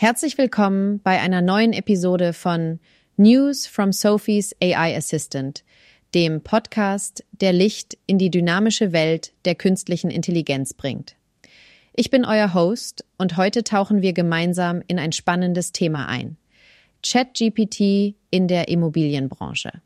Herzlich 0.00 0.38
willkommen 0.38 0.98
bei 1.02 1.20
einer 1.20 1.42
neuen 1.42 1.74
Episode 1.74 2.32
von 2.32 2.80
News 3.18 3.66
from 3.66 3.92
Sophie's 3.92 4.56
AI 4.62 4.96
Assistant, 4.96 5.62
dem 6.14 6.40
Podcast, 6.40 7.22
der 7.32 7.52
Licht 7.52 7.98
in 8.06 8.16
die 8.16 8.30
dynamische 8.30 8.92
Welt 8.92 9.34
der 9.44 9.56
künstlichen 9.56 10.10
Intelligenz 10.10 10.72
bringt. 10.72 11.16
Ich 11.92 12.08
bin 12.08 12.24
euer 12.24 12.54
Host 12.54 13.04
und 13.18 13.36
heute 13.36 13.62
tauchen 13.62 14.00
wir 14.00 14.14
gemeinsam 14.14 14.82
in 14.88 14.98
ein 14.98 15.12
spannendes 15.12 15.72
Thema 15.72 16.06
ein. 16.08 16.38
ChatGPT 17.06 18.14
in 18.30 18.48
der 18.48 18.68
Immobilienbranche. 18.68 19.82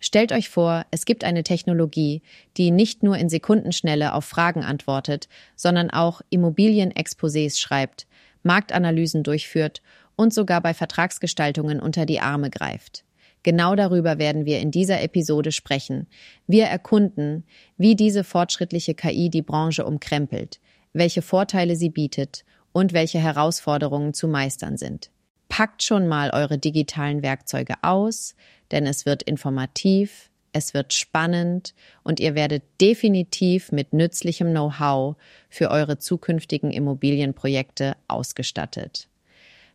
Stellt 0.00 0.32
euch 0.32 0.50
vor, 0.50 0.84
es 0.90 1.06
gibt 1.06 1.24
eine 1.24 1.44
Technologie, 1.44 2.20
die 2.58 2.70
nicht 2.70 3.02
nur 3.02 3.16
in 3.16 3.30
Sekundenschnelle 3.30 4.12
auf 4.12 4.26
Fragen 4.26 4.64
antwortet, 4.64 5.30
sondern 5.56 5.88
auch 5.88 6.20
Immobilienexposés 6.28 7.58
schreibt, 7.58 8.06
Marktanalysen 8.42 9.22
durchführt 9.22 9.82
und 10.16 10.34
sogar 10.34 10.60
bei 10.60 10.74
Vertragsgestaltungen 10.74 11.80
unter 11.80 12.06
die 12.06 12.20
Arme 12.20 12.50
greift. 12.50 13.04
Genau 13.42 13.74
darüber 13.74 14.18
werden 14.18 14.44
wir 14.44 14.60
in 14.60 14.70
dieser 14.70 15.00
Episode 15.02 15.50
sprechen. 15.50 16.06
Wir 16.46 16.66
erkunden, 16.66 17.44
wie 17.78 17.96
diese 17.96 18.22
fortschrittliche 18.22 18.94
KI 18.94 19.30
die 19.30 19.42
Branche 19.42 19.86
umkrempelt, 19.86 20.60
welche 20.92 21.22
Vorteile 21.22 21.76
sie 21.76 21.90
bietet 21.90 22.44
und 22.72 22.92
welche 22.92 23.18
Herausforderungen 23.18 24.12
zu 24.12 24.28
meistern 24.28 24.76
sind. 24.76 25.10
Packt 25.48 25.82
schon 25.82 26.06
mal 26.06 26.30
eure 26.30 26.58
digitalen 26.58 27.22
Werkzeuge 27.22 27.74
aus, 27.82 28.34
denn 28.70 28.86
es 28.86 29.06
wird 29.06 29.22
informativ, 29.22 30.29
es 30.52 30.74
wird 30.74 30.92
spannend 30.92 31.74
und 32.02 32.20
ihr 32.20 32.34
werdet 32.34 32.62
definitiv 32.80 33.72
mit 33.72 33.92
nützlichem 33.92 34.50
Know-how 34.50 35.16
für 35.48 35.70
eure 35.70 35.98
zukünftigen 35.98 36.70
Immobilienprojekte 36.70 37.96
ausgestattet. 38.08 39.08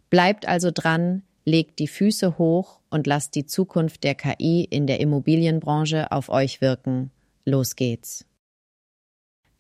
Bleibt 0.10 0.48
also 0.48 0.72
dran, 0.72 1.24
legt 1.46 1.80
die 1.80 1.88
Füße 1.88 2.38
hoch 2.38 2.80
und 2.90 3.08
lasst 3.08 3.36
die 3.36 3.46
Zukunft 3.46 4.04
der 4.04 4.16
KI 4.16 4.64
in 4.70 4.88
der 4.88 5.00
Immobilienbranche 5.00 6.12
auf 6.12 6.30
euch 6.30 6.62
wirken. 6.62 7.12
Los 7.46 7.76
geht's. 7.76 8.26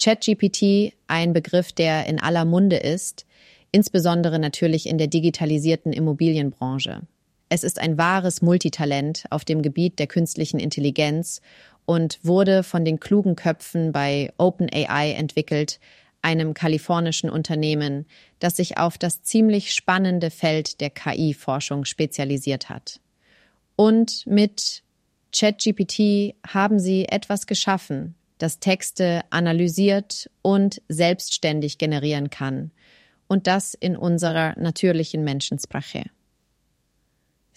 ChatGPT, 0.02 0.94
ein 1.08 1.34
Begriff, 1.34 1.72
der 1.72 2.08
in 2.08 2.20
aller 2.20 2.44
Munde 2.44 2.78
ist, 2.78 3.26
insbesondere 3.72 4.40
natürlich 4.40 4.88
in 4.88 4.98
der 4.98 5.08
digitalisierten 5.08 5.94
Immobilienbranche. 5.94 7.02
Es 7.50 7.64
ist 7.64 7.80
ein 7.80 7.98
wahres 7.98 8.42
Multitalent 8.42 9.26
auf 9.30 9.46
dem 9.46 9.62
Gebiet 9.62 10.00
der 10.00 10.08
künstlichen 10.08 10.60
Intelligenz 10.60 11.42
und 11.86 12.20
wurde 12.24 12.64
von 12.64 12.84
den 12.84 13.00
klugen 13.00 13.36
Köpfen 13.36 13.92
bei 13.92 14.34
OpenAI 14.38 15.12
entwickelt, 15.12 15.80
einem 16.22 16.56
kalifornischen 16.56 17.30
Unternehmen, 17.30 18.08
das 18.40 18.58
sich 18.58 18.80
auf 18.80 18.98
das 18.98 19.22
ziemlich 19.22 19.74
spannende 19.74 20.32
Feld 20.32 20.82
der 20.82 20.90
KI-Forschung 20.90 21.86
spezialisiert 21.86 22.68
hat. 22.68 23.00
Und 23.76 24.26
mit 24.26 24.82
ChatGPT 25.32 26.36
haben 26.48 26.80
sie 26.80 27.08
etwas 27.08 27.46
geschaffen, 27.46 28.16
das 28.40 28.60
Texte 28.60 29.22
analysiert 29.30 30.30
und 30.42 30.82
selbstständig 30.88 31.78
generieren 31.78 32.32
kann. 32.32 32.72
Und 33.28 33.46
das 33.46 33.76
in 33.76 33.96
unserer 33.96 34.58
natürlichen 34.60 35.24
Menschensprache. 35.24 36.06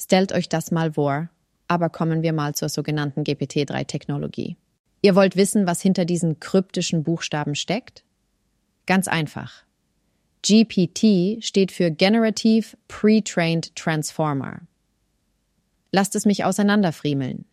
Stellt 0.00 0.32
euch 0.32 0.48
das 0.48 0.70
mal 0.70 0.92
vor, 0.92 1.28
aber 1.66 1.90
kommen 1.90 2.22
wir 2.22 2.32
mal 2.32 2.54
zur 2.54 2.68
sogenannten 2.68 3.24
GPT-3-Technologie. 3.24 4.56
Ihr 5.02 5.14
wollt 5.14 5.36
wissen, 5.36 5.66
was 5.66 5.82
hinter 5.82 6.04
diesen 6.04 6.40
kryptischen 6.40 7.04
Buchstaben 7.04 7.54
steckt? 7.54 8.04
Ganz 8.86 9.06
einfach. 9.06 9.64
GPT 10.42 11.44
steht 11.44 11.72
für 11.72 11.90
Generative 11.90 12.76
Pre-Trained 12.86 13.74
Transformer. 13.76 14.60
Lasst 15.90 16.14
es 16.14 16.26
mich 16.26 16.44
auseinanderfriemeln. 16.44 17.44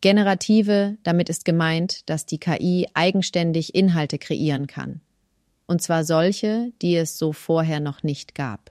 Generative, 0.00 0.96
damit 1.02 1.28
ist 1.28 1.44
gemeint, 1.44 2.08
dass 2.08 2.26
die 2.26 2.38
KI 2.38 2.86
eigenständig 2.94 3.74
Inhalte 3.74 4.18
kreieren 4.18 4.68
kann. 4.68 5.00
Und 5.66 5.82
zwar 5.82 6.04
solche, 6.04 6.72
die 6.80 6.96
es 6.96 7.18
so 7.18 7.32
vorher 7.32 7.80
noch 7.80 8.02
nicht 8.02 8.34
gab. 8.34 8.70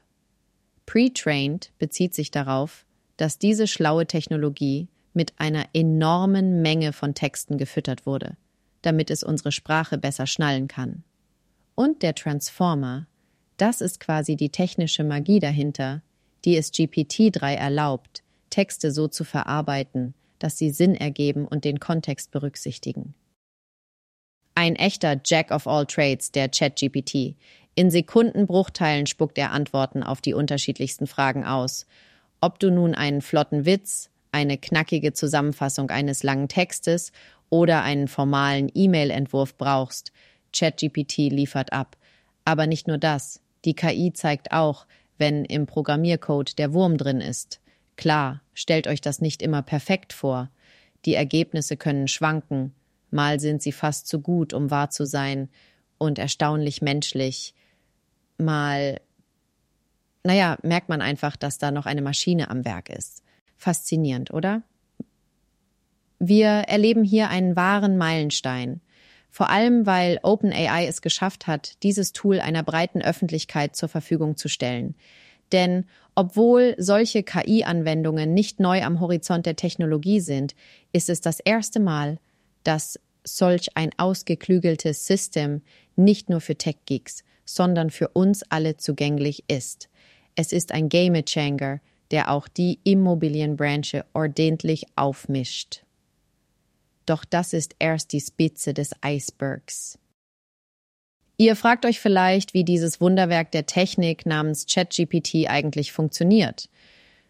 Pre-trained 0.85 1.71
bezieht 1.77 2.15
sich 2.15 2.31
darauf, 2.31 2.86
dass 3.17 3.39
diese 3.39 3.67
schlaue 3.67 4.05
Technologie 4.05 4.87
mit 5.13 5.33
einer 5.37 5.65
enormen 5.73 6.61
Menge 6.61 6.93
von 6.93 7.15
Texten 7.15 7.57
gefüttert 7.57 8.05
wurde, 8.05 8.37
damit 8.83 9.09
es 9.09 9.23
unsere 9.23 9.51
Sprache 9.51 9.97
besser 9.97 10.27
schnallen 10.27 10.67
kann. 10.67 11.03
Und 11.75 12.03
der 12.03 12.15
Transformer, 12.15 13.07
das 13.57 13.81
ist 13.81 13.99
quasi 13.99 14.35
die 14.35 14.49
technische 14.49 15.03
Magie 15.03 15.39
dahinter, 15.39 16.01
die 16.45 16.55
es 16.55 16.71
GPT-3 16.71 17.55
erlaubt, 17.55 18.23
Texte 18.49 18.91
so 18.91 19.07
zu 19.07 19.23
verarbeiten, 19.23 20.13
dass 20.39 20.57
sie 20.57 20.69
Sinn 20.69 20.95
ergeben 20.95 21.45
und 21.47 21.65
den 21.65 21.79
Kontext 21.79 22.31
berücksichtigen. 22.31 23.15
Ein 24.55 24.75
echter 24.75 25.19
Jack 25.23 25.51
of 25.51 25.67
all 25.67 25.85
Trades, 25.85 26.31
der 26.31 26.49
ChatGPT. 26.49 27.35
In 27.75 27.91
Sekundenbruchteilen 27.91 29.05
spuckt 29.05 29.37
er 29.37 29.51
Antworten 29.51 30.01
auf 30.01 30.21
die 30.21 30.33
unterschiedlichsten 30.33 31.05
Fragen 31.05 31.45
aus 31.45 31.85
ob 32.41 32.59
du 32.59 32.71
nun 32.71 32.95
einen 32.95 33.21
flotten 33.21 33.65
Witz, 33.65 34.09
eine 34.31 34.57
knackige 34.57 35.13
Zusammenfassung 35.13 35.89
eines 35.89 36.23
langen 36.23 36.47
Textes 36.47 37.11
oder 37.49 37.83
einen 37.83 38.07
formalen 38.07 38.69
E-Mail-Entwurf 38.73 39.57
brauchst, 39.57 40.11
ChatGPT 40.53 41.17
liefert 41.29 41.73
ab. 41.73 41.97
Aber 42.45 42.67
nicht 42.67 42.87
nur 42.87 42.97
das. 42.97 43.41
Die 43.65 43.73
KI 43.73 44.13
zeigt 44.13 44.51
auch, 44.51 44.85
wenn 45.17 45.45
im 45.45 45.65
Programmiercode 45.65 46.57
der 46.57 46.73
Wurm 46.73 46.97
drin 46.97 47.21
ist. 47.21 47.59
Klar, 47.95 48.41
stellt 48.53 48.87
euch 48.87 49.01
das 49.01 49.21
nicht 49.21 49.41
immer 49.41 49.61
perfekt 49.61 50.13
vor. 50.13 50.49
Die 51.05 51.15
Ergebnisse 51.15 51.77
können 51.77 52.07
schwanken. 52.07 52.73
Mal 53.09 53.39
sind 53.39 53.61
sie 53.61 53.71
fast 53.71 54.07
zu 54.07 54.21
gut, 54.21 54.53
um 54.53 54.69
wahr 54.69 54.89
zu 54.89 55.05
sein 55.05 55.49
und 55.97 56.19
erstaunlich 56.19 56.81
menschlich. 56.81 57.53
Mal 58.37 58.99
naja, 60.27 60.57
merkt 60.61 60.89
man 60.89 61.01
einfach, 61.01 61.37
dass 61.37 61.57
da 61.57 61.71
noch 61.71 61.85
eine 61.85 62.01
Maschine 62.01 62.49
am 62.49 62.65
Werk 62.65 62.89
ist. 62.89 63.23
Faszinierend, 63.55 64.31
oder? 64.31 64.61
Wir 66.19 66.47
erleben 66.47 67.05
hier 67.05 67.29
einen 67.29 67.55
wahren 67.55 67.97
Meilenstein. 67.97 68.81
Vor 69.29 69.49
allem, 69.49 69.85
weil 69.85 70.19
OpenAI 70.23 70.85
es 70.85 71.01
geschafft 71.01 71.47
hat, 71.47 71.81
dieses 71.81 72.11
Tool 72.11 72.41
einer 72.41 72.63
breiten 72.63 73.01
Öffentlichkeit 73.01 73.77
zur 73.77 73.87
Verfügung 73.87 74.35
zu 74.35 74.49
stellen. 74.49 74.95
Denn 75.53 75.85
obwohl 76.13 76.75
solche 76.77 77.23
KI-Anwendungen 77.23 78.33
nicht 78.33 78.59
neu 78.59 78.83
am 78.83 78.99
Horizont 78.99 79.45
der 79.45 79.55
Technologie 79.55 80.19
sind, 80.19 80.55
ist 80.91 81.09
es 81.09 81.21
das 81.21 81.39
erste 81.39 81.79
Mal, 81.79 82.19
dass 82.63 82.99
solch 83.23 83.77
ein 83.77 83.91
ausgeklügeltes 83.95 85.05
System 85.05 85.61
nicht 85.95 86.29
nur 86.29 86.41
für 86.41 86.57
Tech-Geeks, 86.57 87.23
sondern 87.45 87.91
für 87.91 88.09
uns 88.09 88.43
alle 88.49 88.75
zugänglich 88.75 89.45
ist. 89.47 89.87
Es 90.39 90.51
ist 90.51 90.71
ein 90.71 90.87
Game 90.87 91.25
Changer, 91.25 91.79
der 92.11 92.31
auch 92.31 92.47
die 92.47 92.79
Immobilienbranche 92.83 94.05
ordentlich 94.13 94.85
aufmischt. 94.95 95.83
Doch 97.07 97.25
das 97.25 97.53
ist 97.53 97.75
erst 97.79 98.13
die 98.13 98.21
Spitze 98.21 98.75
des 98.75 98.91
Eisbergs. 99.01 99.97
Ihr 101.37 101.55
fragt 101.55 101.85
euch 101.85 101.99
vielleicht, 101.99 102.53
wie 102.53 102.63
dieses 102.63 103.01
Wunderwerk 103.01 103.51
der 103.51 103.65
Technik 103.65 104.27
namens 104.27 104.67
ChatGPT 104.67 105.47
eigentlich 105.49 105.91
funktioniert. 105.91 106.69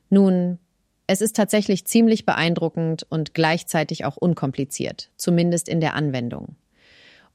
Nun, 0.09 0.59
es 1.07 1.21
ist 1.21 1.37
tatsächlich 1.37 1.85
ziemlich 1.85 2.25
beeindruckend 2.25 3.05
und 3.09 3.33
gleichzeitig 3.33 4.03
auch 4.03 4.17
unkompliziert, 4.17 5.11
zumindest 5.15 5.69
in 5.69 5.79
der 5.79 5.93
Anwendung. 5.93 6.57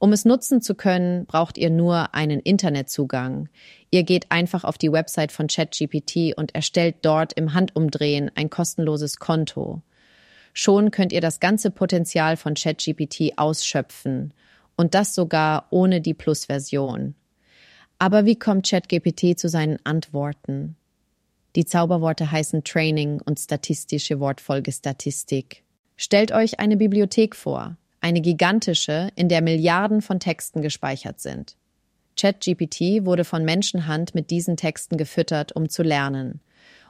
Um 0.03 0.13
es 0.13 0.25
nutzen 0.25 0.61
zu 0.61 0.75
können, 0.75 1.27
braucht 1.27 1.57
ihr 1.57 1.71
nur 1.71 2.13
einen 2.13 2.41
Internetzugang. 2.41 3.49
Ihr 3.93 4.03
geht 4.03 4.33
einfach 4.33 4.65
auf 4.65 4.77
die 4.77 4.91
Website 4.91 5.31
von 5.31 5.47
ChatGPT 5.47 6.37
und 6.37 6.57
erstellt 6.57 6.97
dort 7.03 7.35
im 7.35 7.55
Handumdrehen 7.55 8.29
ein 8.35 8.51
kostenloses 8.51 9.19
Konto. 9.21 9.81
Schon 10.55 10.91
könnt 10.91 11.13
ihr 11.13 11.21
das 11.21 11.39
ganze 11.39 11.71
Potenzial 11.71 12.37
von 12.37 12.55
ChatGPT 12.55 13.35
ausschöpfen 13.39 14.35
und 14.77 14.95
das 14.95 15.15
sogar 15.15 15.69
ohne 15.71 16.01
die 16.01 16.15
Plus-Version. 16.15 17.15
Aber 18.01 18.25
wie 18.25 18.37
kommt 18.37 18.69
ChatGPT 18.69 19.39
zu 19.39 19.49
seinen 19.49 19.79
Antworten? 19.85 20.75
Die 21.55 21.65
Zauberworte 21.65 22.33
heißen 22.33 22.65
Training 22.65 23.21
und 23.25 23.39
statistische 23.39 24.19
Wortfolge 24.19 24.73
Statistik. 24.73 25.63
Stellt 25.97 26.33
euch 26.33 26.59
eine 26.59 26.77
Bibliothek 26.77 27.37
vor 27.37 27.77
eine 28.03 28.21
gigantische, 28.21 29.09
in 29.15 29.29
der 29.29 29.41
Milliarden 29.41 30.03
von 30.03 30.21
Texten 30.21 30.61
gespeichert 30.61 31.21
sind. 31.21 31.57
ChatGPT 32.17 33.07
wurde 33.07 33.25
von 33.25 33.45
Menschenhand 33.45 34.15
mit 34.15 34.31
diesen 34.31 34.57
Texten 34.57 34.99
gefüttert, 34.99 35.53
um 35.53 35.69
zu 35.69 35.83
lernen. 35.83 36.41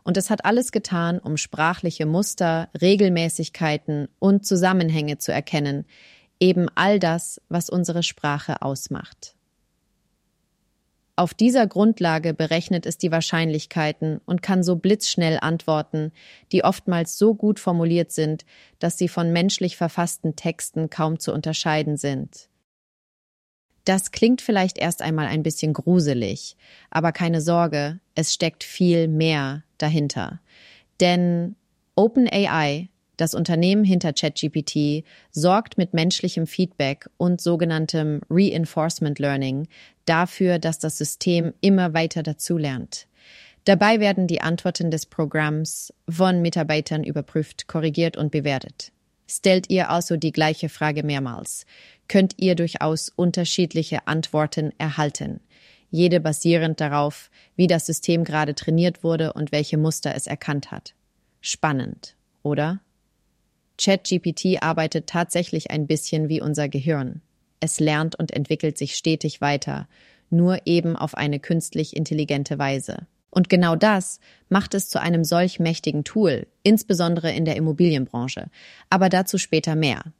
Und 0.03 0.17
es 0.17 0.31
hat 0.31 0.45
alles 0.45 0.73
getan, 0.73 1.21
um 1.21 1.37
sprachliche 1.37 2.07
Muster, 2.07 2.69
Regelmäßigkeiten 2.81 4.09
und 4.19 4.45
Zusammenhänge 4.45 5.19
zu 5.19 5.33
erkennen, 5.33 5.85
eben 6.41 6.67
all 6.75 6.99
das, 6.99 7.41
was 7.49 7.71
unsere 7.71 8.03
Sprache 8.03 8.63
ausmacht. 8.63 9.37
Auf 11.23 11.35
dieser 11.35 11.69
Grundlage 11.69 12.35
berechnet 12.35 12.85
es 12.85 12.99
die 12.99 13.13
Wahrscheinlichkeiten 13.13 14.21
und 14.27 14.43
kann 14.43 14.65
so 14.65 14.75
blitzschnell 14.75 15.39
antworten, 15.41 16.11
die 16.51 16.65
oftmals 16.65 17.17
so 17.17 17.33
gut 17.37 17.61
formuliert 17.61 18.11
sind, 18.11 18.45
dass 18.81 18.99
sie 18.99 19.07
von 19.07 19.31
menschlich 19.31 19.77
verfassten 19.77 20.35
Texten 20.35 20.91
kaum 20.91 21.21
zu 21.21 21.33
unterscheiden 21.33 21.97
sind. 21.97 22.49
Das 23.85 24.11
klingt 24.11 24.43
vielleicht 24.43 24.79
erst 24.79 25.01
einmal 25.01 25.29
ein 25.29 25.45
bisschen 25.45 25.75
gruselig, 25.75 26.57
aber 26.91 27.13
keine 27.13 27.41
Sorge, 27.41 28.01
es 28.17 28.35
steckt 28.35 28.65
viel 28.65 29.07
mehr 29.07 29.63
dahinter. 29.79 30.41
Denn 30.99 31.55
OpenAI, 31.95 32.89
das 33.17 33.35
Unternehmen 33.35 33.85
hinter 33.85 34.13
ChatGPT, 34.13 35.05
sorgt 35.31 35.79
mit 35.79 35.95
menschlichem 35.95 36.47
Feedback 36.47 37.09
und 37.17 37.41
sogenanntem 37.41 38.21
Reinforcement 38.31 39.19
Learning 39.19 39.69
dafür, 40.05 40.59
dass 40.59 40.79
das 40.79 40.99
System 40.99 41.53
immer 41.61 41.95
weiter 41.95 42.23
dazulernt. 42.23 43.07
Dabei 43.65 44.01
werden 44.01 44.27
die 44.27 44.41
Antworten 44.41 44.91
des 44.91 45.07
Programms 45.07 45.93
von 46.09 46.43
Mitarbeitern 46.43 47.05
überprüft, 47.05 47.69
korrigiert 47.69 48.17
und 48.17 48.33
bewertet. 48.33 48.91
Stellt 49.29 49.71
ihr 49.71 49.89
also 49.89 50.17
die 50.17 50.33
gleiche 50.33 50.69
Frage 50.69 51.05
mehrmals, 51.05 51.65
könnt 52.09 52.35
ihr 52.39 52.57
durchaus 52.57 53.09
unterschiedliche 53.09 54.07
Antworten 54.07 54.73
erhalten, 54.79 55.41
jede 55.91 56.21
basierend 56.21 56.81
darauf, 56.81 57.31
wie 57.55 57.67
das 57.67 57.87
System 57.87 58.25
gerade 58.25 58.55
trainiert 58.55 59.05
wurde 59.05 59.33
und 59.35 59.53
welche 59.53 59.79
Muster 59.79 60.15
es 60.15 60.27
erkannt 60.27 60.71
hat. 60.71 60.95
Spannend, 61.41 62.17
oder? 62.43 62.81
ChatGPT 63.83 64.63
arbeitet 64.63 65.09
tatsächlich 65.09 65.71
ein 65.73 65.89
bisschen 65.89 66.29
wie 66.29 66.41
unser 66.41 66.69
Gehirn. 66.69 67.21
Es 67.59 67.81
lernt 67.81 68.15
und 68.17 68.31
entwickelt 68.31 68.79
sich 68.79 68.95
stetig 68.95 69.41
weiter, 69.41 69.89
nur 70.31 70.67
eben 70.67 70.97
auf 70.97 71.17
eine 71.17 71.41
künstlich 71.41 71.97
intelligente 71.97 72.59
Weise. 72.59 73.07
Und 73.31 73.49
genau 73.49 73.75
das 73.75 74.21
macht 74.49 74.75
es 74.75 74.89
zu 74.89 75.01
einem 75.01 75.25
solch 75.25 75.59
mächtigen 75.59 76.05
Tool, 76.05 76.47
insbesondere 76.63 77.33
in 77.33 77.45
der 77.45 77.57
Immobilienbranche. 77.57 78.51
Aber 78.89 79.09
dazu 79.09 79.39
später 79.39 79.75
mehr. 79.75 80.13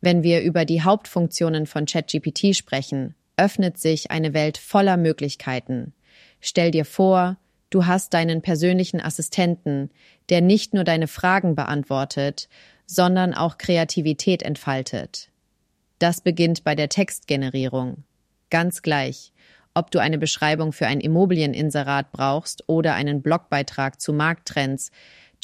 Wenn 0.00 0.22
wir 0.22 0.42
über 0.42 0.64
die 0.64 0.82
Hauptfunktionen 0.82 1.66
von 1.66 1.86
ChatGPT 1.86 2.54
sprechen, 2.54 3.14
öffnet 3.36 3.78
sich 3.78 4.10
eine 4.10 4.34
Welt 4.34 4.58
voller 4.58 4.96
Möglichkeiten. 4.96 5.94
Stell 6.40 6.72
dir 6.72 6.84
vor, 6.84 7.38
du 7.70 7.86
hast 7.86 8.14
deinen 8.14 8.42
persönlichen 8.42 9.00
Assistenten, 9.00 9.90
der 10.28 10.40
nicht 10.40 10.74
nur 10.74 10.84
deine 10.84 11.08
Fragen 11.08 11.54
beantwortet, 11.54 12.48
sondern 12.86 13.34
auch 13.34 13.58
Kreativität 13.58 14.42
entfaltet. 14.42 15.30
Das 15.98 16.20
beginnt 16.20 16.64
bei 16.64 16.74
der 16.74 16.88
Textgenerierung. 16.88 18.04
Ganz 18.50 18.82
gleich, 18.82 19.32
ob 19.74 19.90
du 19.90 19.98
eine 19.98 20.18
Beschreibung 20.18 20.72
für 20.72 20.86
ein 20.86 21.00
Immobilieninserat 21.00 22.12
brauchst 22.12 22.64
oder 22.66 22.94
einen 22.94 23.22
Blogbeitrag 23.22 24.00
zu 24.00 24.12
Markttrends. 24.12 24.90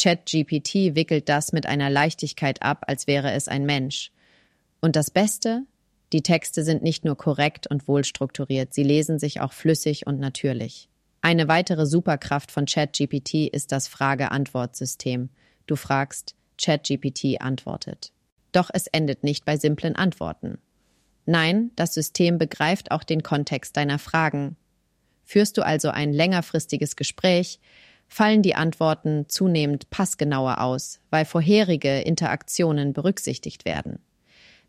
ChatGPT 0.01 0.95
wickelt 0.95 1.29
das 1.29 1.53
mit 1.53 1.67
einer 1.67 1.91
Leichtigkeit 1.91 2.63
ab, 2.63 2.85
als 2.87 3.07
wäre 3.07 3.33
es 3.33 3.47
ein 3.49 3.67
Mensch. 3.67 4.11
Und 4.81 4.97
das 4.97 5.11
Beste? 5.11 5.63
Die 6.13 6.23
Texte 6.23 6.63
sind 6.63 6.83
nicht 6.83 7.05
nur 7.05 7.17
korrekt 7.17 7.67
und 7.67 7.89
wohlstrukturiert, 7.89 8.73
sie 8.73 8.85
lesen 8.85 9.19
sich 9.19 9.41
auch 9.41 9.53
flüssig 9.53 10.07
und 10.07 10.21
natürlich. 10.21 10.89
Eine 11.25 11.49
weitere 11.49 11.87
Superkraft 11.87 12.53
von 12.53 12.67
ChatGPT 12.67 13.49
ist 13.51 13.73
das 13.73 13.89
Frage-Antwort-System. 13.89 15.31
Du 15.67 15.75
fragst, 15.75 16.35
ChatGPT 16.63 17.41
antwortet. 17.41 18.13
Doch 18.53 18.69
es 18.71 18.89
endet 18.89 19.25
nicht 19.25 19.47
bei 19.47 19.57
simplen 19.57 19.97
Antworten. 19.97 20.59
Nein, 21.25 21.71
das 21.77 21.95
System 21.95 22.37
begreift 22.37 22.91
auch 22.91 23.05
den 23.05 23.23
Kontext 23.23 23.75
deiner 23.79 23.99
Fragen. 23.99 24.59
Führst 25.25 25.57
du 25.57 25.65
also 25.65 25.89
ein 25.89 26.13
längerfristiges 26.13 26.95
Gespräch, 26.95 27.59
fallen 28.07 28.43
die 28.43 28.55
Antworten 28.55 29.25
zunehmend 29.27 29.89
passgenauer 29.89 30.61
aus, 30.61 31.01
weil 31.09 31.25
vorherige 31.25 32.01
Interaktionen 32.01 32.93
berücksichtigt 32.93 33.65
werden. 33.65 33.99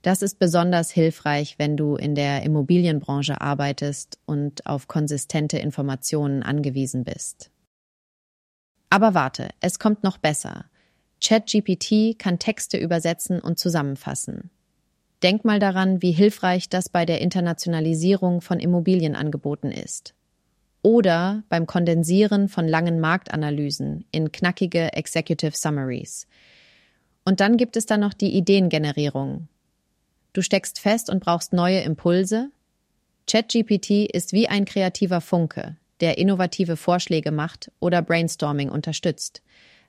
Das 0.02 0.22
ist 0.22 0.38
besonders 0.40 0.92
hilfreich, 0.92 1.56
wenn 1.58 1.78
du 1.78 1.96
in 1.96 2.16
der 2.16 2.44
Immobilienbranche 2.44 3.42
arbeitest 3.42 4.20
und 4.26 4.66
auf 4.68 4.88
konsistente 4.88 5.58
Informationen 5.58 6.44
angewiesen 6.44 7.04
bist. 7.04 7.50
Aber 8.90 9.14
warte, 9.14 9.50
es 9.62 9.80
kommt 9.80 10.04
noch 10.04 10.18
besser. 10.18 10.66
ChatGPT 11.24 12.20
kann 12.20 12.40
Texte 12.40 12.78
übersetzen 12.78 13.40
und 13.40 13.58
zusammenfassen. 13.58 14.52
Denk 15.24 15.44
mal 15.44 15.60
daran, 15.60 16.02
wie 16.02 16.12
hilfreich 16.12 16.70
das 16.70 16.90
bei 16.90 17.06
der 17.06 17.20
Internationalisierung 17.22 18.42
von 18.42 18.60
Immobilienangeboten 18.60 19.72
ist. 19.72 20.14
Oder 20.82 21.44
beim 21.50 21.66
Kondensieren 21.66 22.48
von 22.48 22.68
langen 22.68 23.00
Marktanalysen 23.00 24.06
in 24.12 24.32
knackige 24.32 24.94
Executive 24.94 25.58
Summaries. 25.58 26.28
Und 27.24 27.40
dann 27.40 27.58
gibt 27.58 27.76
es 27.76 27.88
da 27.88 27.98
noch 27.98 28.14
die 28.14 28.38
Ideengenerierung. 28.38 29.48
Du 30.36 30.42
steckst 30.42 30.82
fest 30.82 31.10
und 31.10 31.24
brauchst 31.24 31.54
neue 31.54 31.80
Impulse? 31.80 32.52
ChatGPT 33.26 34.06
ist 34.12 34.34
wie 34.34 34.50
ein 34.50 34.66
kreativer 34.66 35.22
Funke, 35.22 35.78
der 36.02 36.18
innovative 36.18 36.76
Vorschläge 36.76 37.32
macht 37.32 37.72
oder 37.80 38.02
Brainstorming 38.02 38.68
unterstützt. 38.70 39.42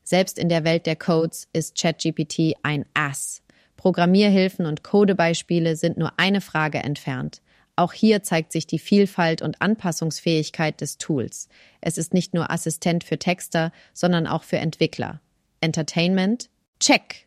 Selbst 0.04 0.38
in 0.38 0.48
der 0.48 0.62
Welt 0.62 0.86
der 0.86 0.94
Codes 0.94 1.48
ist 1.52 1.76
ChatGPT 1.76 2.54
ein 2.62 2.86
Ass 2.94 3.42
Programmierhilfen 3.76 4.66
und 4.66 4.84
Codebeispiele 4.84 5.74
sind 5.74 5.98
nur 5.98 6.12
eine 6.16 6.40
Frage 6.40 6.78
entfernt. 6.78 7.42
Auch 7.74 7.92
hier 7.92 8.22
zeigt 8.22 8.52
sich 8.52 8.68
die 8.68 8.78
Vielfalt 8.78 9.42
und 9.42 9.60
Anpassungsfähigkeit 9.60 10.80
des 10.80 10.96
Tools. 10.96 11.48
Es 11.80 11.98
ist 11.98 12.14
nicht 12.14 12.34
nur 12.34 12.52
Assistent 12.52 13.02
für 13.02 13.18
Texter, 13.18 13.72
sondern 13.94 14.28
auch 14.28 14.44
für 14.44 14.58
Entwickler. 14.58 15.20
Entertainment? 15.60 16.50
Check. 16.78 17.25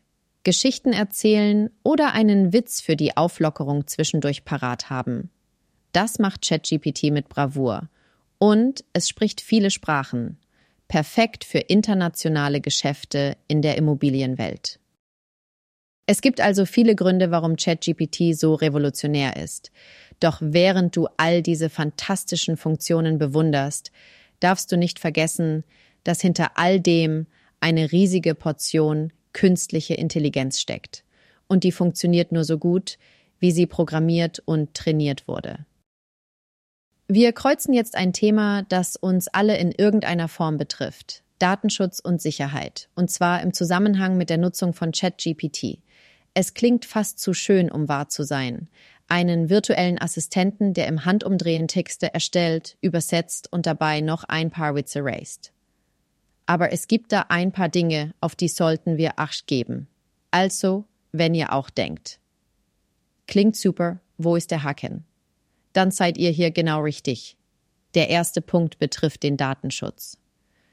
Geschichten 0.50 0.92
erzählen 0.92 1.70
oder 1.84 2.12
einen 2.12 2.52
Witz 2.52 2.80
für 2.80 2.96
die 2.96 3.16
Auflockerung 3.16 3.86
zwischendurch 3.86 4.44
parat 4.44 4.90
haben. 4.90 5.30
Das 5.92 6.18
macht 6.18 6.44
ChatGPT 6.44 7.12
mit 7.12 7.28
Bravour. 7.28 7.88
Und 8.38 8.84
es 8.92 9.08
spricht 9.08 9.40
viele 9.40 9.70
Sprachen. 9.70 10.38
Perfekt 10.88 11.44
für 11.44 11.60
internationale 11.60 12.60
Geschäfte 12.60 13.36
in 13.46 13.62
der 13.62 13.78
Immobilienwelt. 13.78 14.80
Es 16.06 16.20
gibt 16.20 16.40
also 16.40 16.66
viele 16.66 16.96
Gründe, 16.96 17.30
warum 17.30 17.54
ChatGPT 17.54 18.34
so 18.34 18.54
revolutionär 18.54 19.36
ist. 19.36 19.70
Doch 20.18 20.38
während 20.40 20.96
du 20.96 21.06
all 21.16 21.42
diese 21.42 21.70
fantastischen 21.70 22.56
Funktionen 22.56 23.18
bewunderst, 23.18 23.92
darfst 24.40 24.72
du 24.72 24.76
nicht 24.76 24.98
vergessen, 24.98 25.62
dass 26.02 26.20
hinter 26.20 26.58
all 26.58 26.80
dem 26.80 27.28
eine 27.60 27.92
riesige 27.92 28.34
Portion 28.34 29.12
künstliche 29.32 29.94
Intelligenz 29.94 30.60
steckt. 30.60 31.04
Und 31.48 31.64
die 31.64 31.72
funktioniert 31.72 32.32
nur 32.32 32.44
so 32.44 32.58
gut, 32.58 32.98
wie 33.38 33.50
sie 33.50 33.66
programmiert 33.66 34.40
und 34.44 34.74
trainiert 34.74 35.26
wurde. 35.26 35.66
Wir 37.08 37.32
kreuzen 37.32 37.74
jetzt 37.74 37.96
ein 37.96 38.12
Thema, 38.12 38.62
das 38.68 38.94
uns 38.94 39.26
alle 39.26 39.56
in 39.56 39.72
irgendeiner 39.72 40.28
Form 40.28 40.58
betrifft. 40.58 41.24
Datenschutz 41.40 41.98
und 41.98 42.22
Sicherheit. 42.22 42.88
Und 42.94 43.10
zwar 43.10 43.42
im 43.42 43.52
Zusammenhang 43.52 44.16
mit 44.16 44.30
der 44.30 44.38
Nutzung 44.38 44.74
von 44.74 44.92
ChatGPT. 44.92 45.80
Es 46.34 46.54
klingt 46.54 46.84
fast 46.84 47.18
zu 47.18 47.34
schön, 47.34 47.70
um 47.70 47.88
wahr 47.88 48.08
zu 48.08 48.22
sein. 48.22 48.68
Einen 49.08 49.50
virtuellen 49.50 50.00
Assistenten, 50.00 50.72
der 50.72 50.86
im 50.86 51.04
Handumdrehen 51.04 51.66
Texte 51.66 52.14
erstellt, 52.14 52.76
übersetzt 52.80 53.52
und 53.52 53.66
dabei 53.66 54.02
noch 54.02 54.22
ein 54.24 54.50
paar 54.50 54.76
Witze 54.76 55.00
erased. 55.00 55.52
Aber 56.50 56.72
es 56.72 56.88
gibt 56.88 57.12
da 57.12 57.26
ein 57.28 57.52
paar 57.52 57.68
Dinge, 57.68 58.12
auf 58.20 58.34
die 58.34 58.48
sollten 58.48 58.96
wir 58.96 59.20
Acht 59.20 59.46
geben. 59.46 59.86
Also, 60.32 60.84
wenn 61.12 61.32
ihr 61.32 61.52
auch 61.52 61.70
denkt. 61.70 62.18
Klingt 63.28 63.54
super, 63.54 64.00
wo 64.18 64.34
ist 64.34 64.50
der 64.50 64.64
Haken? 64.64 65.04
Dann 65.74 65.92
seid 65.92 66.18
ihr 66.18 66.30
hier 66.30 66.50
genau 66.50 66.80
richtig. 66.80 67.36
Der 67.94 68.08
erste 68.08 68.42
Punkt 68.42 68.80
betrifft 68.80 69.22
den 69.22 69.36
Datenschutz. 69.36 70.18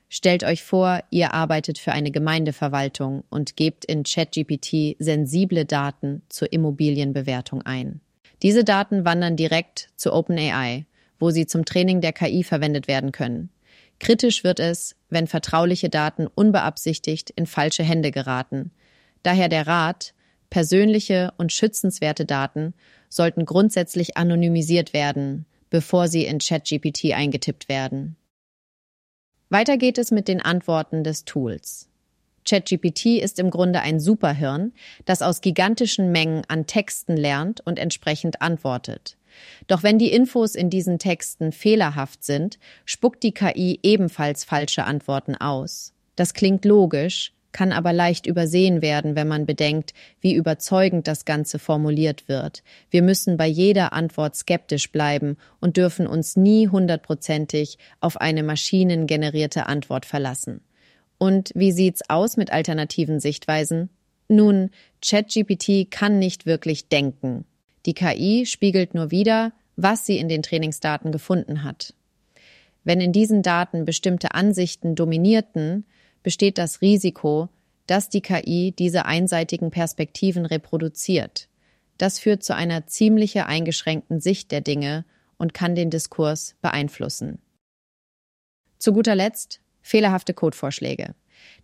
Stellt 0.09 0.43
euch 0.43 0.63
vor, 0.63 1.03
ihr 1.11 1.35
arbeitet 1.35 1.77
für 1.77 1.91
eine 1.91 2.09
Gemeindeverwaltung 2.09 3.23
und 3.29 3.55
gebt 3.55 3.85
in 3.85 4.01
ChatGPT 4.01 4.95
sensible 4.97 5.65
Daten 5.65 6.23
zur 6.27 6.51
Immobilienbewertung 6.51 7.61
ein. 7.61 8.01
Diese 8.41 8.63
Daten 8.63 9.05
wandern 9.05 9.35
direkt 9.35 9.89
zu 9.95 10.11
OpenAI, 10.11 10.87
wo 11.19 11.29
sie 11.29 11.45
zum 11.45 11.65
Training 11.65 12.01
der 12.01 12.13
KI 12.13 12.43
verwendet 12.43 12.87
werden 12.87 13.11
können. 13.11 13.51
Kritisch 13.99 14.43
wird 14.43 14.59
es, 14.59 14.95
wenn 15.09 15.27
vertrauliche 15.27 15.89
Daten 15.89 16.27
unbeabsichtigt 16.27 17.29
in 17.31 17.45
falsche 17.45 17.83
Hände 17.83 18.11
geraten. 18.11 18.71
Daher 19.23 19.49
der 19.49 19.67
Rat, 19.67 20.13
persönliche 20.49 21.33
und 21.37 21.51
schützenswerte 21.51 22.25
Daten 22.25 22.73
sollten 23.09 23.45
grundsätzlich 23.45 24.17
anonymisiert 24.17 24.93
werden, 24.93 25.45
bevor 25.69 26.07
sie 26.07 26.25
in 26.25 26.39
ChatGPT 26.39 27.13
eingetippt 27.13 27.69
werden. 27.69 28.15
Weiter 29.49 29.77
geht 29.77 29.97
es 29.97 30.11
mit 30.11 30.27
den 30.27 30.41
Antworten 30.41 31.03
des 31.03 31.25
Tools. 31.25 31.89
ChatGPT 32.47 33.21
ist 33.21 33.39
im 33.39 33.49
Grunde 33.49 33.81
ein 33.81 33.99
Superhirn, 33.99 34.73
das 35.05 35.21
aus 35.21 35.41
gigantischen 35.41 36.11
Mengen 36.11 36.43
an 36.47 36.65
Texten 36.65 37.17
lernt 37.17 37.61
und 37.65 37.77
entsprechend 37.77 38.41
antwortet. 38.41 39.16
Doch 39.67 39.83
wenn 39.83 39.99
die 39.99 40.11
Infos 40.11 40.55
in 40.55 40.69
diesen 40.69 40.99
Texten 40.99 41.51
fehlerhaft 41.51 42.23
sind, 42.23 42.59
spuckt 42.85 43.23
die 43.23 43.33
KI 43.33 43.79
ebenfalls 43.83 44.43
falsche 44.43 44.85
Antworten 44.85 45.35
aus. 45.35 45.93
Das 46.15 46.33
klingt 46.33 46.65
logisch, 46.65 47.33
kann 47.51 47.71
aber 47.71 47.91
leicht 47.93 48.27
übersehen 48.27 48.81
werden, 48.81 49.15
wenn 49.15 49.27
man 49.27 49.45
bedenkt, 49.45 49.93
wie 50.21 50.33
überzeugend 50.33 51.07
das 51.07 51.25
Ganze 51.25 51.57
formuliert 51.59 52.27
wird. 52.27 52.61
Wir 52.91 53.01
müssen 53.01 53.35
bei 53.35 53.47
jeder 53.47 53.93
Antwort 53.93 54.35
skeptisch 54.35 54.91
bleiben 54.91 55.37
und 55.59 55.77
dürfen 55.77 56.05
uns 56.05 56.35
nie 56.35 56.67
hundertprozentig 56.67 57.77
auf 57.99 58.17
eine 58.21 58.43
maschinengenerierte 58.43 59.65
Antwort 59.65 60.05
verlassen. 60.05 60.61
Und 61.17 61.51
wie 61.55 61.71
sieht's 61.71 62.07
aus 62.09 62.37
mit 62.37 62.51
alternativen 62.51 63.19
Sichtweisen? 63.19 63.89
Nun, 64.27 64.69
ChatGPT 65.01 65.89
kann 65.89 66.19
nicht 66.19 66.45
wirklich 66.45 66.89
denken. 66.89 67.45
Die 67.87 67.93
KI 67.93 68.45
spiegelt 68.45 68.93
nur 68.93 69.09
wieder, 69.09 69.53
was 69.77 70.05
sie 70.05 70.19
in 70.19 70.27
den 70.27 70.43
Trainingsdaten 70.43 71.11
gefunden 71.11 71.63
hat. 71.63 71.93
Wenn 72.83 73.01
in 73.01 73.13
diesen 73.13 73.41
Daten 73.41 73.85
bestimmte 73.85 74.33
Ansichten 74.35 74.93
dominierten, 74.93 75.85
besteht 76.21 76.57
das 76.57 76.81
Risiko, 76.81 77.49
dass 77.85 78.09
die 78.09 78.21
KI 78.21 78.73
diese 78.77 79.05
einseitigen 79.05 79.71
Perspektiven 79.71 80.45
reproduziert. 80.45 81.47
Das 81.97 82.19
führt 82.19 82.43
zu 82.43 82.53
einer 82.53 82.85
ziemlich 82.87 83.41
eingeschränkten 83.41 84.19
Sicht 84.19 84.51
der 84.51 84.61
Dinge 84.61 85.05
und 85.37 85.53
kann 85.53 85.73
den 85.73 85.89
Diskurs 85.89 86.55
beeinflussen. 86.61 87.39
Zu 88.77 88.91
guter 88.91 89.15
Letzt 89.15 89.61
fehlerhafte 89.81 90.33
Codevorschläge. 90.33 91.15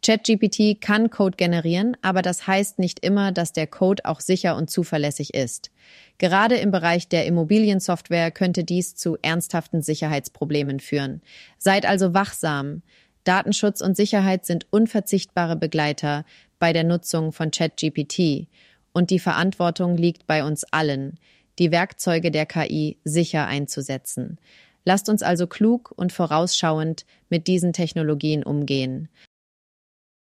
ChatGPT 0.02 0.82
kann 0.82 1.10
Code 1.10 1.38
generieren, 1.38 1.96
aber 2.02 2.22
das 2.22 2.46
heißt 2.46 2.80
nicht 2.80 3.00
immer, 3.00 3.32
dass 3.32 3.54
der 3.54 3.68
Code 3.68 4.06
auch 4.06 4.20
sicher 4.20 4.56
und 4.58 4.70
zuverlässig 4.70 5.34
ist. 5.34 5.72
Gerade 6.18 6.56
im 6.58 6.72
Bereich 6.72 7.08
der 7.08 7.26
Immobiliensoftware 7.26 8.32
könnte 8.32 8.64
dies 8.64 8.96
zu 8.96 9.18
ernsthaften 9.22 9.82
Sicherheitsproblemen 9.82 10.80
führen. 10.80 11.22
Seid 11.58 11.86
also 11.86 12.14
wachsam. 12.14 12.82
Datenschutz 13.24 13.82
und 13.82 13.96
Sicherheit 13.96 14.46
sind 14.46 14.68
unverzichtbare 14.70 15.56
Begleiter 15.56 16.26
bei 16.60 16.74
der 16.74 16.84
Nutzung 16.84 17.32
von 17.32 17.52
ChatGPT. 17.52 18.48
Und 18.94 19.10
die 19.10 19.20
Verantwortung 19.20 19.98
liegt 19.98 20.28
bei 20.28 20.44
uns 20.44 20.64
allen, 20.66 21.18
die 21.60 21.72
Werkzeuge 21.72 22.32
der 22.32 22.46
KI 22.46 22.98
sicher 23.04 23.48
einzusetzen. 23.48 24.38
Lasst 24.86 25.10
uns 25.10 25.24
also 25.24 25.48
klug 25.48 25.94
und 25.96 26.12
vorausschauend 26.12 27.06
mit 27.30 27.48
diesen 27.48 27.74
Technologien 27.74 28.44
umgehen. 28.44 29.10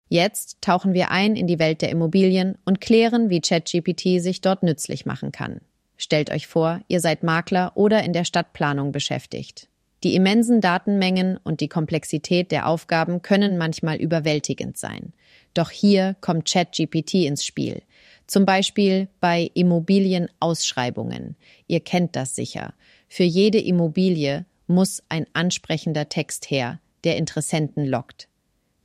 Jetzt 0.08 0.60
tauchen 0.60 0.92
wir 0.92 1.10
ein 1.10 1.34
in 1.34 1.46
die 1.46 1.58
Welt 1.58 1.82
der 1.82 1.90
Immobilien 1.90 2.56
und 2.64 2.80
klären, 2.80 3.30
wie 3.30 3.40
ChatGPT 3.40 4.20
sich 4.20 4.40
dort 4.40 4.62
nützlich 4.62 5.06
machen 5.06 5.32
kann. 5.32 5.60
Stellt 5.96 6.30
euch 6.30 6.46
vor, 6.46 6.80
ihr 6.88 7.00
seid 7.00 7.22
Makler 7.22 7.72
oder 7.76 8.02
in 8.02 8.12
der 8.12 8.24
Stadtplanung 8.24 8.92
beschäftigt. 8.92 9.68
Die 10.02 10.14
immensen 10.14 10.60
Datenmengen 10.60 11.38
und 11.38 11.60
die 11.60 11.68
Komplexität 11.68 12.50
der 12.50 12.68
Aufgaben 12.68 13.22
können 13.22 13.56
manchmal 13.56 13.96
überwältigend 13.96 14.76
sein. 14.76 15.14
Doch 15.54 15.70
hier 15.70 16.14
kommt 16.20 16.50
ChatGPT 16.50 17.14
ins 17.24 17.44
Spiel. 17.44 17.80
Zum 18.26 18.44
Beispiel 18.44 19.08
bei 19.20 19.50
Immobilienausschreibungen. 19.54 21.36
Ihr 21.68 21.80
kennt 21.80 22.16
das 22.16 22.34
sicher. 22.34 22.74
Für 23.08 23.24
jede 23.24 23.60
Immobilie 23.60 24.44
muss 24.66 25.02
ein 25.08 25.26
ansprechender 25.32 26.08
Text 26.08 26.50
her, 26.50 26.80
der 27.04 27.16
Interessenten 27.16 27.86
lockt. 27.86 28.28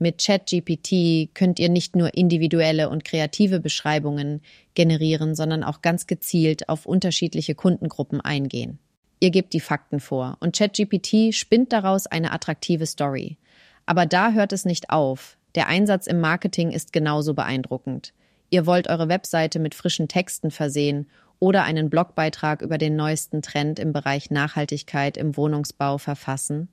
Mit 0.02 0.24
ChatGPT 0.24 1.36
könnt 1.36 1.60
ihr 1.60 1.68
nicht 1.68 1.98
nur 1.98 2.14
individuelle 2.14 2.90
und 2.90 3.04
kreative 3.04 3.60
Beschreibungen 3.60 4.42
generieren, 4.74 5.36
sondern 5.36 5.62
auch 5.62 5.82
ganz 5.82 6.08
gezielt 6.08 6.70
auf 6.70 6.86
unterschiedliche 6.86 7.54
Kundengruppen 7.54 8.22
eingehen. 8.22 8.80
Ihr 9.20 9.30
gebt 9.30 9.52
die 9.52 9.60
Fakten 9.60 10.00
vor 10.00 10.38
und 10.40 10.56
ChatGPT 10.56 11.36
spinnt 11.36 11.74
daraus 11.74 12.08
eine 12.08 12.32
attraktive 12.32 12.86
Story. 12.86 13.38
Aber 13.86 14.06
da 14.06 14.32
hört 14.32 14.54
es 14.54 14.64
nicht 14.64 14.90
auf. 14.90 15.38
Der 15.56 15.68
Einsatz 15.68 16.08
im 16.08 16.22
Marketing 16.22 16.72
ist 16.72 16.94
genauso 16.94 17.34
beeindruckend. 17.34 18.14
Ihr 18.50 18.66
wollt 18.66 18.90
eure 18.90 19.10
Webseite 19.10 19.60
mit 19.60 19.76
frischen 19.76 20.08
Texten 20.08 20.50
versehen 20.50 21.08
oder 21.40 21.64
einen 21.64 21.90
Blogbeitrag 21.90 22.62
über 22.62 22.78
den 22.78 22.96
neuesten 22.96 23.42
Trend 23.42 23.80
im 23.80 23.92
Bereich 23.92 24.32
Nachhaltigkeit 24.32 25.18
im 25.18 25.36
Wohnungsbau 25.36 25.98
verfassen? 25.98 26.70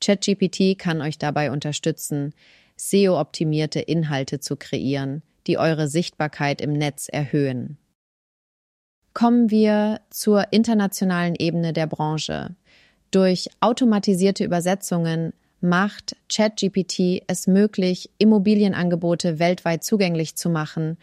ChatGPT 0.00 0.78
kann 0.78 1.00
euch 1.00 1.18
dabei 1.18 1.50
unterstützen, 1.50 2.34
SEO-optimierte 2.76 3.80
Inhalte 3.80 4.40
zu 4.40 4.56
kreieren, 4.56 5.22
die 5.46 5.58
eure 5.58 5.88
Sichtbarkeit 5.88 6.60
im 6.60 6.72
Netz 6.72 7.08
erhöhen. 7.08 7.76
Kommen 9.12 9.50
wir 9.50 10.00
zur 10.10 10.52
internationalen 10.52 11.34
Ebene 11.34 11.72
der 11.72 11.86
Branche. 11.86 12.54
Durch 13.10 13.50
automatisierte 13.60 14.44
Übersetzungen 14.44 15.32
macht 15.60 16.16
ChatGPT 16.32 17.22
es 17.26 17.46
möglich, 17.46 18.10
Immobilienangebote 18.18 19.38
weltweit 19.38 19.84
zugänglich 19.84 20.36
zu 20.36 20.48
machen, 20.48 20.96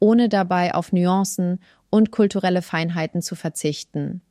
ohne 0.00 0.28
dabei 0.28 0.74
auf 0.74 0.92
Nuancen 0.92 1.60
und 1.88 2.10
kulturelle 2.10 2.62
Feinheiten 2.62 3.22
zu 3.22 3.36
verzichten. 3.36 4.22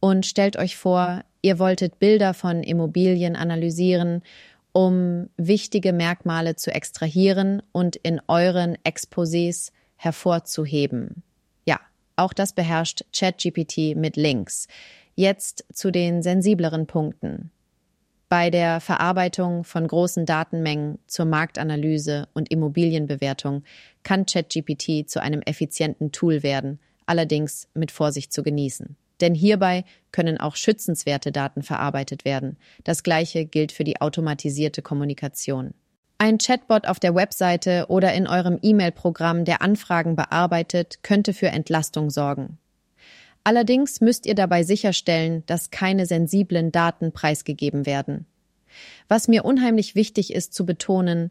Und 0.00 0.24
stellt 0.24 0.56
euch 0.56 0.76
vor, 0.76 1.24
Ihr 1.42 1.58
wolltet 1.58 1.98
Bilder 1.98 2.34
von 2.34 2.62
Immobilien 2.62 3.34
analysieren, 3.34 4.22
um 4.70 5.28
wichtige 5.36 5.92
Merkmale 5.92 6.54
zu 6.54 6.72
extrahieren 6.72 7.62
und 7.72 7.96
in 7.96 8.20
euren 8.28 8.76
Exposés 8.84 9.72
hervorzuheben. 9.96 11.24
Ja, 11.66 11.80
auch 12.16 12.32
das 12.32 12.54
beherrscht 12.54 13.02
ChatGPT 13.12 13.96
mit 13.96 14.16
Links. 14.16 14.68
Jetzt 15.16 15.66
zu 15.72 15.90
den 15.90 16.22
sensibleren 16.22 16.86
Punkten. 16.86 17.50
Bei 18.28 18.48
der 18.48 18.80
Verarbeitung 18.80 19.64
von 19.64 19.86
großen 19.86 20.24
Datenmengen 20.24 21.00
zur 21.06 21.26
Marktanalyse 21.26 22.28
und 22.32 22.50
Immobilienbewertung 22.50 23.64
kann 24.04 24.24
ChatGPT 24.24 25.10
zu 25.10 25.20
einem 25.20 25.42
effizienten 25.42 26.12
Tool 26.12 26.42
werden, 26.42 26.78
allerdings 27.04 27.68
mit 27.74 27.90
Vorsicht 27.90 28.32
zu 28.32 28.42
genießen 28.42 28.96
denn 29.22 29.34
hierbei 29.34 29.84
können 30.10 30.38
auch 30.38 30.56
schützenswerte 30.56 31.32
Daten 31.32 31.62
verarbeitet 31.62 32.26
werden. 32.26 32.58
Das 32.84 33.02
gleiche 33.02 33.46
gilt 33.46 33.72
für 33.72 33.84
die 33.84 34.00
automatisierte 34.00 34.82
Kommunikation. 34.82 35.72
Ein 36.18 36.38
Chatbot 36.38 36.86
auf 36.86 37.00
der 37.00 37.14
Webseite 37.14 37.86
oder 37.88 38.12
in 38.12 38.28
eurem 38.28 38.58
E-Mail-Programm, 38.62 39.44
der 39.44 39.62
Anfragen 39.62 40.14
bearbeitet, 40.14 41.02
könnte 41.02 41.32
für 41.32 41.48
Entlastung 41.48 42.10
sorgen. 42.10 42.58
Allerdings 43.44 44.00
müsst 44.00 44.26
ihr 44.26 44.36
dabei 44.36 44.62
sicherstellen, 44.62 45.42
dass 45.46 45.70
keine 45.70 46.06
sensiblen 46.06 46.70
Daten 46.70 47.12
preisgegeben 47.12 47.86
werden. 47.86 48.26
Was 49.08 49.26
mir 49.26 49.44
unheimlich 49.44 49.94
wichtig 49.94 50.32
ist 50.32 50.54
zu 50.54 50.64
betonen, 50.64 51.30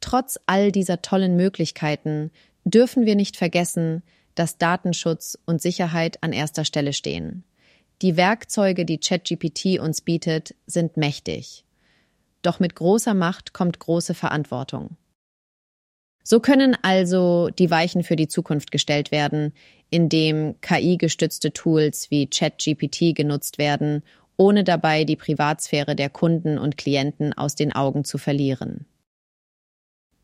trotz 0.00 0.40
all 0.46 0.72
dieser 0.72 1.02
tollen 1.02 1.36
Möglichkeiten 1.36 2.30
dürfen 2.64 3.06
wir 3.06 3.14
nicht 3.14 3.36
vergessen, 3.36 4.02
dass 4.34 4.58
Datenschutz 4.58 5.38
und 5.46 5.60
Sicherheit 5.60 6.22
an 6.22 6.32
erster 6.32 6.64
Stelle 6.64 6.92
stehen. 6.92 7.44
Die 8.02 8.16
Werkzeuge, 8.16 8.84
die 8.84 8.98
ChatGPT 8.98 9.78
uns 9.78 10.00
bietet, 10.00 10.54
sind 10.66 10.96
mächtig. 10.96 11.64
Doch 12.42 12.58
mit 12.58 12.74
großer 12.74 13.14
Macht 13.14 13.52
kommt 13.52 13.78
große 13.78 14.14
Verantwortung. 14.14 14.96
So 16.24 16.40
können 16.40 16.76
also 16.82 17.48
die 17.50 17.70
Weichen 17.70 18.02
für 18.02 18.16
die 18.16 18.28
Zukunft 18.28 18.70
gestellt 18.70 19.10
werden, 19.10 19.52
indem 19.90 20.60
KI-gestützte 20.60 21.52
Tools 21.52 22.10
wie 22.10 22.26
ChatGPT 22.28 23.14
genutzt 23.14 23.58
werden, 23.58 24.02
ohne 24.36 24.64
dabei 24.64 25.04
die 25.04 25.16
Privatsphäre 25.16 25.94
der 25.94 26.10
Kunden 26.10 26.58
und 26.58 26.76
Klienten 26.76 27.32
aus 27.32 27.54
den 27.54 27.72
Augen 27.72 28.04
zu 28.04 28.18
verlieren. 28.18 28.86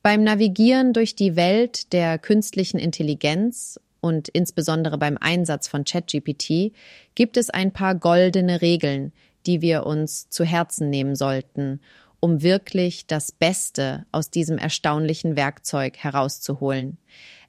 Beim 0.02 0.22
Navigieren 0.24 0.92
durch 0.92 1.16
die 1.16 1.36
Welt 1.36 1.92
der 1.92 2.18
künstlichen 2.18 2.78
Intelligenz 2.78 3.78
und 4.00 4.28
insbesondere 4.28 4.99
beim 4.99 5.19
Einsatz 5.21 5.69
von 5.69 5.85
ChatGPT 5.85 6.73
gibt 7.14 7.37
es 7.37 7.50
ein 7.50 7.73
paar 7.73 7.95
goldene 7.95 8.62
Regeln, 8.62 9.12
die 9.47 9.61
wir 9.61 9.87
uns 9.87 10.28
zu 10.28 10.45
Herzen 10.45 10.90
nehmen 10.90 11.17
sollten, 11.17 11.81
um 12.21 12.43
wirklich 12.43 13.07
das 13.07 13.33
Beste 13.33 14.07
aus 14.12 14.31
diesem 14.31 14.59
erstaunlichen 14.59 15.37
Werkzeug 15.37 15.97
herauszuholen. 15.97 16.99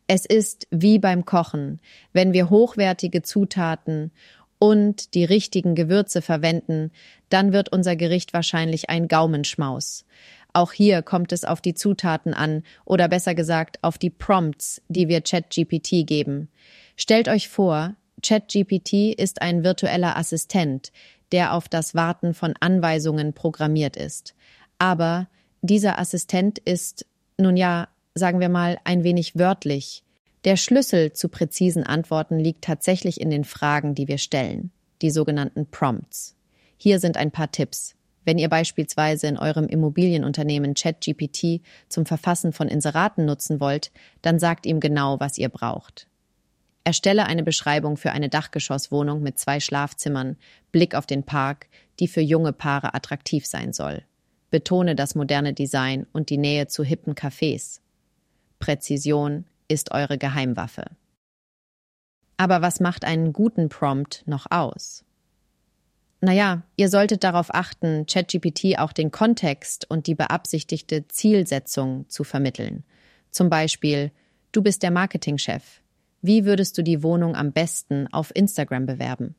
Es 0.08 0.26
ist 0.26 0.68
wie 0.72 0.98
beim 0.98 1.26
Kochen, 1.26 1.80
wenn 2.14 2.34
wir 2.34 2.50
hochwertige 2.50 3.22
Zutaten 3.22 4.12
und 4.60 5.14
die 5.14 5.24
richtigen 5.24 5.76
Gewürze 5.76 6.22
verwenden, 6.22 6.92
dann 7.30 7.54
wird 7.54 7.72
unser 7.72 7.96
Gericht 7.96 8.34
wahrscheinlich 8.34 8.90
ein 8.90 9.08
Gaumenschmaus. 9.08 10.06
Auch 10.54 10.72
hier 10.72 11.02
kommt 11.02 11.32
es 11.32 11.46
auf 11.46 11.62
die 11.62 11.74
Zutaten 11.74 12.34
an 12.34 12.64
oder 12.86 13.08
besser 13.08 13.36
gesagt 13.36 13.78
auf 13.84 13.98
die 13.98 14.10
Prompts, 14.10 14.82
die 14.88 15.08
wir 15.08 15.22
ChatGPT 15.22 16.08
geben. 16.08 16.50
Stellt 16.96 17.30
euch 17.30 17.50
vor, 17.50 17.96
ChatGPT 18.24 19.14
ist 19.16 19.42
ein 19.42 19.64
virtueller 19.64 20.18
Assistent, 20.18 20.92
der 21.32 21.54
auf 21.54 21.70
das 21.70 21.96
Warten 21.96 22.34
von 22.34 22.56
Anweisungen 22.60 23.34
programmiert 23.34 23.96
ist. 23.96 24.34
Aber 24.80 25.28
dieser 25.62 26.00
Assistent 26.00 26.58
ist, 26.60 27.06
nun 27.38 27.56
ja, 27.56 27.88
sagen 28.16 28.40
wir 28.40 28.50
mal, 28.50 28.80
ein 28.84 29.04
wenig 29.04 29.38
wörtlich. 29.38 30.04
Der 30.46 30.58
Schlüssel 30.58 31.14
zu 31.14 31.30
präzisen 31.30 31.84
Antworten 31.84 32.40
liegt 32.40 32.64
tatsächlich 32.64 33.22
in 33.22 33.30
den 33.30 33.44
Fragen, 33.44 33.94
die 33.94 34.08
wir 34.08 34.18
stellen. 34.18 34.72
die 35.02 35.12
sogenannten 35.12 35.66
Prompts. 35.66 36.36
Hier 36.78 37.00
sind 37.00 37.18
ein 37.18 37.32
paar 37.32 37.52
Tipps. 37.52 37.96
Wenn 38.26 38.38
ihr 38.38 38.50
beispielsweise 38.50 39.28
in 39.28 39.38
eurem 39.38 39.68
Immobilienunternehmen 39.68 40.74
ChatGPT 40.74 41.62
zum 41.88 42.06
Verfassen 42.06 42.54
von 42.54 42.68
Inseraten 42.68 43.26
nutzen 43.26 43.60
wollt, 43.60 43.92
dann 44.22 44.40
sagt 44.40 44.66
ihm 44.66 44.80
genau, 44.80 45.20
was 45.20 45.38
ihr 45.38 45.50
braucht. 45.50 46.08
Erstelle 46.84 47.26
eine 47.26 47.44
Beschreibung 47.44 47.98
für 47.98 48.12
eine 48.12 48.30
Dachgeschosswohnung 48.30 49.22
mit 49.22 49.38
zwei 49.38 49.60
Schlafzimmern, 49.60 50.38
Blick 50.72 50.96
auf 50.96 51.06
den 51.06 51.24
Park, 51.24 51.68
die 52.00 52.08
für 52.08 52.22
junge 52.22 52.54
Paare 52.54 52.94
attraktiv 52.94 53.46
sein 53.46 53.74
soll. 53.74 54.04
Betone 54.50 54.96
das 54.96 55.16
moderne 55.16 55.54
Design 55.54 56.08
und 56.14 56.30
die 56.30 56.38
Nähe 56.38 56.68
zu 56.68 56.84
hippen 56.84 57.14
Cafés. 57.14 57.80
Präzision 58.58 59.46
ist 59.68 59.92
eure 59.92 60.18
Geheimwaffe. 60.18 60.86
Aber 62.38 62.62
was 62.62 62.80
macht 62.80 63.06
einen 63.06 63.34
guten 63.34 63.70
Prompt 63.70 64.24
noch 64.26 64.50
aus? 64.50 65.04
Naja, 66.22 66.64
ihr 66.76 66.90
solltet 66.90 67.24
darauf 67.24 67.54
achten, 67.54 68.06
ChatGPT 68.06 68.78
auch 68.78 68.92
den 68.92 69.12
Kontext 69.12 69.90
und 69.90 70.08
die 70.08 70.16
beabsichtigte 70.16 71.08
Zielsetzung 71.08 72.10
zu 72.10 72.24
vermitteln. 72.24 72.84
Zum 73.32 73.50
Beispiel, 73.50 74.12
du 74.52 74.62
bist 74.62 74.84
der 74.84 74.92
Marketingchef. 74.92 75.82
Wie 76.22 76.44
würdest 76.44 76.78
du 76.78 76.84
die 76.84 77.04
Wohnung 77.04 77.36
am 77.36 77.54
besten 77.54 78.08
auf 78.12 78.36
Instagram 78.36 78.86
bewerben? 78.86 79.36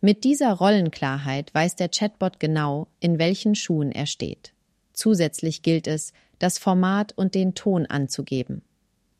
Mit 0.00 0.24
dieser 0.24 0.52
Rollenklarheit 0.54 1.54
weiß 1.54 1.76
der 1.76 1.90
Chatbot 1.90 2.40
genau, 2.40 2.88
in 2.98 3.18
welchen 3.18 3.54
Schuhen 3.54 3.92
er 3.92 4.06
steht. 4.06 4.54
Zusätzlich 4.94 5.62
gilt 5.62 5.86
es, 5.86 6.12
das 6.38 6.58
Format 6.58 7.12
und 7.12 7.34
den 7.34 7.54
Ton 7.54 7.86
anzugeben. 7.86 8.62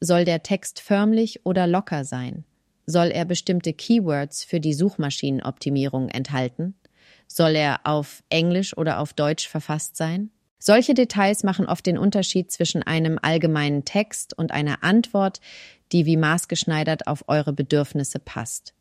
Soll 0.01 0.25
der 0.25 0.43
Text 0.43 0.81
förmlich 0.81 1.47
oder 1.47 1.67
locker 1.67 2.05
sein? 2.05 2.45
Soll 2.87 3.09
er 3.09 3.25
bestimmte 3.25 3.73
Keywords 3.73 4.45
für 4.45 4.61
die 4.61 4.75
Suchmaschinenoptimierung 4.75 6.09
enthalten? 6.09 6.75
Soll 7.27 7.57
er 7.57 7.81
auf 7.85 8.23
Englisch 8.29 8.77
oder 8.77 8.99
auf 8.99 9.13
Deutsch 9.13 9.49
verfasst 9.49 9.97
sein? 9.97 10.31
Solche 10.59 10.95
Details 10.95 11.43
machen 11.43 11.67
oft 11.67 11.87
den 11.87 11.99
Unterschied 11.99 12.53
zwischen 12.53 12.83
einem 12.83 13.19
allgemeinen 13.21 13.85
Text 13.85 14.37
und 14.37 14.53
einer 14.53 14.85
Antwort, 14.85 15.41
die 15.91 16.07
wie 16.07 16.17
maßgeschneidert 16.17 17.07
auf 17.07 17.25
eure 17.29 17.53
Bedürfnisse 17.53 18.19
passt. 18.19 18.75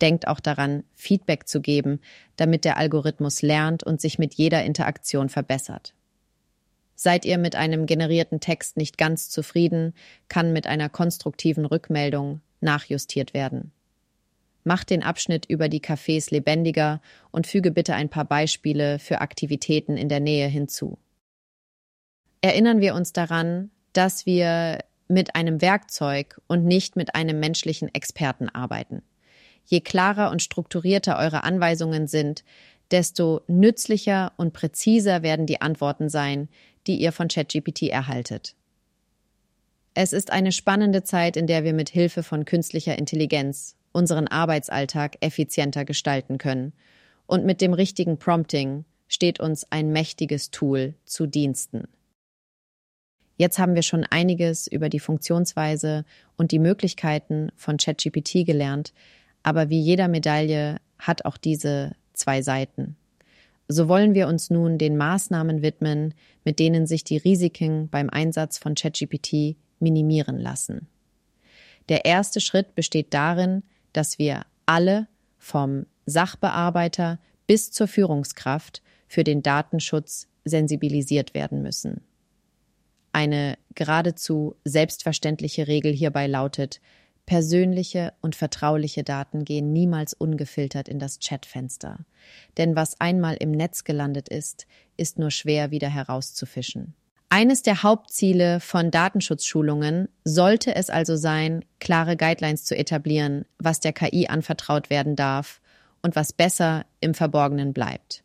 Denkt 0.00 0.28
auch 0.28 0.38
daran, 0.38 0.84
Feedback 0.94 1.48
zu 1.48 1.60
geben, 1.60 2.00
damit 2.36 2.64
der 2.64 2.76
Algorithmus 2.76 3.42
lernt 3.42 3.82
und 3.82 4.00
sich 4.00 4.18
mit 4.18 4.34
jeder 4.34 4.64
Interaktion 4.64 5.28
verbessert. 5.28 5.94
Seid 6.94 7.24
ihr 7.24 7.38
mit 7.38 7.56
einem 7.56 7.86
generierten 7.86 8.40
Text 8.40 8.76
nicht 8.76 8.98
ganz 8.98 9.28
zufrieden, 9.28 9.94
kann 10.28 10.52
mit 10.52 10.66
einer 10.66 10.88
konstruktiven 10.88 11.64
Rückmeldung 11.64 12.40
nachjustiert 12.60 13.34
werden. 13.34 13.72
Macht 14.64 14.90
den 14.90 15.02
Abschnitt 15.02 15.46
über 15.46 15.68
die 15.68 15.80
Cafés 15.80 16.32
lebendiger 16.32 17.00
und 17.30 17.46
füge 17.46 17.70
bitte 17.70 17.94
ein 17.94 18.08
paar 18.08 18.24
Beispiele 18.24 18.98
für 18.98 19.20
Aktivitäten 19.20 19.96
in 19.96 20.08
der 20.08 20.20
Nähe 20.20 20.48
hinzu. 20.48 20.98
Erinnern 22.40 22.80
wir 22.80 22.94
uns 22.94 23.12
daran, 23.12 23.70
dass 23.92 24.26
wir 24.26 24.78
mit 25.08 25.34
einem 25.34 25.60
Werkzeug 25.62 26.40
und 26.46 26.64
nicht 26.64 26.96
mit 26.96 27.14
einem 27.14 27.40
menschlichen 27.40 27.92
Experten 27.94 28.48
arbeiten. 28.48 29.02
Je 29.64 29.80
klarer 29.80 30.30
und 30.30 30.42
strukturierter 30.42 31.18
eure 31.18 31.44
Anweisungen 31.44 32.06
sind, 32.06 32.44
desto 32.90 33.42
nützlicher 33.48 34.32
und 34.36 34.52
präziser 34.52 35.22
werden 35.22 35.46
die 35.46 35.60
Antworten 35.60 36.08
sein, 36.08 36.48
die 36.86 36.96
ihr 36.96 37.12
von 37.12 37.28
ChatGPT 37.28 37.82
erhaltet. 37.84 38.54
Es 40.00 40.12
ist 40.12 40.30
eine 40.30 40.52
spannende 40.52 41.02
Zeit, 41.02 41.36
in 41.36 41.48
der 41.48 41.64
wir 41.64 41.72
mit 41.72 41.88
Hilfe 41.88 42.22
von 42.22 42.44
künstlicher 42.44 42.96
Intelligenz 42.96 43.74
unseren 43.90 44.28
Arbeitsalltag 44.28 45.16
effizienter 45.22 45.84
gestalten 45.84 46.38
können. 46.38 46.72
Und 47.26 47.44
mit 47.44 47.60
dem 47.60 47.72
richtigen 47.72 48.16
Prompting 48.16 48.84
steht 49.08 49.40
uns 49.40 49.66
ein 49.72 49.90
mächtiges 49.90 50.52
Tool 50.52 50.94
zu 51.04 51.26
Diensten. 51.26 51.88
Jetzt 53.38 53.58
haben 53.58 53.74
wir 53.74 53.82
schon 53.82 54.04
einiges 54.04 54.68
über 54.68 54.88
die 54.88 55.00
Funktionsweise 55.00 56.04
und 56.36 56.52
die 56.52 56.60
Möglichkeiten 56.60 57.50
von 57.56 57.76
ChatGPT 57.76 58.46
gelernt, 58.46 58.92
aber 59.42 59.68
wie 59.68 59.80
jeder 59.80 60.06
Medaille 60.06 60.76
hat 61.00 61.24
auch 61.24 61.36
diese 61.36 61.96
zwei 62.12 62.40
Seiten. 62.40 62.94
So 63.66 63.88
wollen 63.88 64.14
wir 64.14 64.28
uns 64.28 64.48
nun 64.48 64.78
den 64.78 64.96
Maßnahmen 64.96 65.60
widmen, 65.60 66.14
mit 66.44 66.60
denen 66.60 66.86
sich 66.86 67.02
die 67.02 67.16
Risiken 67.16 67.88
beim 67.88 68.08
Einsatz 68.08 68.58
von 68.58 68.76
ChatGPT 68.76 69.56
minimieren 69.80 70.38
lassen. 70.38 70.88
Der 71.88 72.04
erste 72.04 72.40
Schritt 72.40 72.74
besteht 72.74 73.14
darin, 73.14 73.62
dass 73.92 74.18
wir 74.18 74.44
alle 74.66 75.08
vom 75.38 75.86
Sachbearbeiter 76.06 77.18
bis 77.46 77.70
zur 77.70 77.88
Führungskraft 77.88 78.82
für 79.06 79.24
den 79.24 79.42
Datenschutz 79.42 80.28
sensibilisiert 80.44 81.34
werden 81.34 81.62
müssen. 81.62 82.02
Eine 83.12 83.56
geradezu 83.74 84.56
selbstverständliche 84.64 85.66
Regel 85.66 85.92
hierbei 85.92 86.26
lautet, 86.26 86.80
persönliche 87.26 88.12
und 88.20 88.36
vertrauliche 88.36 89.02
Daten 89.02 89.44
gehen 89.44 89.72
niemals 89.72 90.14
ungefiltert 90.14 90.88
in 90.88 90.98
das 90.98 91.18
Chatfenster, 91.18 92.06
denn 92.56 92.76
was 92.76 93.00
einmal 93.00 93.36
im 93.36 93.50
Netz 93.50 93.84
gelandet 93.84 94.28
ist, 94.28 94.66
ist 94.96 95.18
nur 95.18 95.30
schwer 95.30 95.70
wieder 95.70 95.88
herauszufischen. 95.88 96.94
Eines 97.30 97.62
der 97.62 97.82
Hauptziele 97.82 98.58
von 98.58 98.90
Datenschutzschulungen 98.90 100.08
sollte 100.24 100.74
es 100.74 100.88
also 100.88 101.16
sein, 101.16 101.64
klare 101.78 102.16
Guidelines 102.16 102.64
zu 102.64 102.74
etablieren, 102.74 103.44
was 103.58 103.80
der 103.80 103.92
KI 103.92 104.28
anvertraut 104.28 104.88
werden 104.88 105.14
darf 105.14 105.60
und 106.00 106.16
was 106.16 106.32
besser 106.32 106.86
im 107.00 107.12
Verborgenen 107.12 107.74
bleibt. 107.74 108.24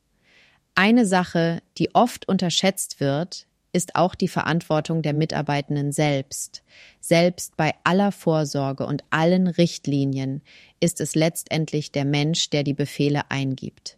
Eine 0.76 1.06
Sache, 1.06 1.62
die 1.78 1.94
oft 1.94 2.28
unterschätzt 2.30 3.02
wird, 3.02 3.46
ist 3.74 3.96
auch 3.96 4.16
die 4.16 4.28
Verantwortung 4.28 5.02
der 5.02 5.14
Mitarbeitenden 5.14 5.92
selbst. 5.92 6.64
Selbst 7.02 7.58
bei 7.58 7.74
aller 7.84 8.12
Vorsorge 8.12 8.86
und 8.86 9.04
allen 9.10 9.48
Richtlinien 9.48 10.42
ist 10.80 11.02
es 11.02 11.14
letztendlich 11.14 11.92
der 11.92 12.06
Mensch, 12.06 12.52
der 12.52 12.64
die 12.64 12.76
Befehle 12.76 13.30
eingibt. 13.30 13.98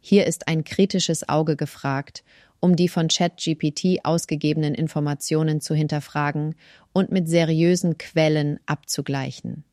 Hier 0.00 0.26
ist 0.26 0.48
ein 0.48 0.64
kritisches 0.64 1.28
Auge 1.28 1.56
gefragt 1.56 2.22
um 2.60 2.76
die 2.76 2.88
von 2.88 3.08
ChatGPT 3.08 4.04
ausgegebenen 4.04 4.74
Informationen 4.74 5.60
zu 5.60 5.74
hinterfragen 5.74 6.54
und 6.92 7.10
mit 7.10 7.28
seriösen 7.28 7.98
Quellen 7.98 8.60
abzugleichen. 8.66 9.64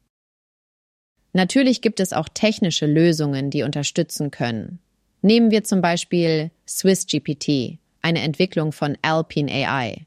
Natürlich 1.34 1.82
gibt 1.82 2.00
es 2.00 2.14
auch 2.14 2.30
technische 2.34 2.88
Lösungen, 2.88 3.52
die 3.52 3.64
unterstützen 3.64 4.32
können. 4.32 4.80
Nehmen 5.22 5.52
wir 5.52 5.64
zum 5.64 5.82
Beispiel 5.82 6.52
SwissGPT, 6.68 7.80
eine 8.02 8.22
Entwicklung 8.22 8.72
von 8.72 8.98
Alpine 9.02 9.52
AI. 9.52 10.06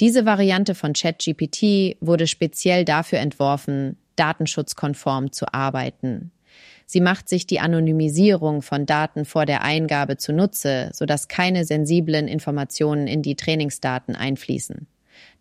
Diese 0.00 0.24
Variante 0.24 0.74
von 0.74 0.92
ChatGPT 0.92 1.96
wurde 2.00 2.26
speziell 2.26 2.84
dafür 2.84 3.18
entworfen, 3.18 3.96
datenschutzkonform 4.16 5.32
zu 5.32 5.52
arbeiten. 5.52 6.30
Sie 6.90 7.02
macht 7.02 7.28
sich 7.28 7.46
die 7.46 7.60
Anonymisierung 7.60 8.62
von 8.62 8.86
Daten 8.86 9.26
vor 9.26 9.44
der 9.44 9.62
Eingabe 9.62 10.16
zunutze, 10.16 10.88
sodass 10.94 11.28
keine 11.28 11.66
sensiblen 11.66 12.26
Informationen 12.28 13.06
in 13.06 13.20
die 13.20 13.36
Trainingsdaten 13.36 14.16
einfließen. 14.16 14.86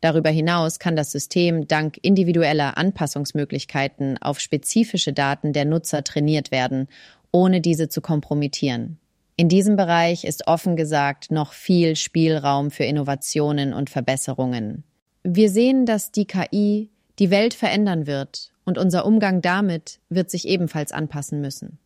Darüber 0.01 0.29
hinaus 0.29 0.77
kann 0.77 0.97
das 0.97 1.13
System 1.13 1.65
dank 1.65 1.99
individueller 2.01 2.77
Anpassungsmöglichkeiten 2.77 4.21
auf 4.21 4.41
spezifische 4.41 5.13
Daten 5.13 5.53
der 5.53 5.63
Nutzer 5.63 6.03
trainiert 6.03 6.51
werden, 6.51 6.89
ohne 7.31 7.61
diese 7.61 7.87
zu 7.87 8.01
kompromittieren. 8.01 8.99
In 9.37 9.47
diesem 9.47 9.77
Bereich 9.77 10.25
ist 10.25 10.47
offen 10.47 10.75
gesagt 10.75 11.31
noch 11.31 11.53
viel 11.53 11.95
Spielraum 11.95 12.71
für 12.71 12.83
Innovationen 12.83 13.71
und 13.73 13.89
Verbesserungen. 13.89 14.83
Wir 15.23 15.49
sehen, 15.49 15.85
dass 15.85 16.11
die 16.11 16.25
KI 16.25 16.89
die 17.19 17.31
Welt 17.31 17.53
verändern 17.53 18.05
wird 18.05 18.51
und 18.67 18.77
unser 18.77 19.05
Umgang 19.05 19.41
damit 19.41 20.01
wird 20.09 20.29
sich 20.29 20.45
ebenfalls 20.45 20.91
anpassen 20.91 21.39
müssen. 21.39 21.79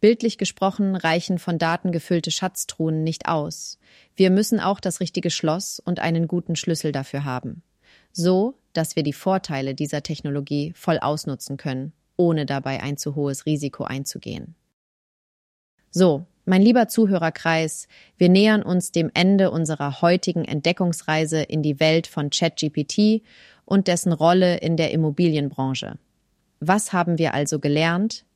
Bildlich 0.00 0.36
gesprochen 0.36 0.94
reichen 0.94 1.38
von 1.38 1.56
Daten 1.56 1.92
gefüllte 1.92 2.30
Schatztruhen 2.30 3.02
nicht 3.02 3.26
aus. 3.26 3.78
Wir 4.16 4.30
müssen 4.30 4.60
auch 4.60 4.80
das 4.80 5.00
richtige 5.00 5.30
Schloss 5.30 5.80
und 5.80 5.98
einen 5.98 6.28
guten 6.28 6.56
Schlüssel 6.56 6.92
dafür 6.92 7.24
haben. 7.24 7.62
So, 8.12 8.54
dass 8.74 8.96
wir 8.96 9.02
die 9.02 9.14
Vorteile 9.14 9.74
dieser 9.74 10.02
Technologie 10.02 10.74
voll 10.76 10.98
ausnutzen 10.98 11.56
können, 11.56 11.92
ohne 12.18 12.44
dabei 12.44 12.82
ein 12.82 12.98
zu 12.98 13.14
hohes 13.14 13.46
Risiko 13.46 13.84
einzugehen. 13.84 14.54
So, 15.90 16.26
mein 16.44 16.60
lieber 16.60 16.86
Zuhörerkreis, 16.86 17.88
wir 18.18 18.28
nähern 18.28 18.62
uns 18.62 18.92
dem 18.92 19.10
Ende 19.14 19.50
unserer 19.50 20.02
heutigen 20.02 20.44
Entdeckungsreise 20.44 21.40
in 21.40 21.62
die 21.62 21.80
Welt 21.80 22.06
von 22.06 22.28
ChatGPT 22.28 23.22
und 23.64 23.88
dessen 23.88 24.12
Rolle 24.12 24.58
in 24.58 24.76
der 24.76 24.90
Immobilienbranche. 24.90 25.96
Was 26.60 26.92
haben 26.92 27.18
wir 27.18 27.32
also 27.32 27.58
gelernt? 27.58 28.26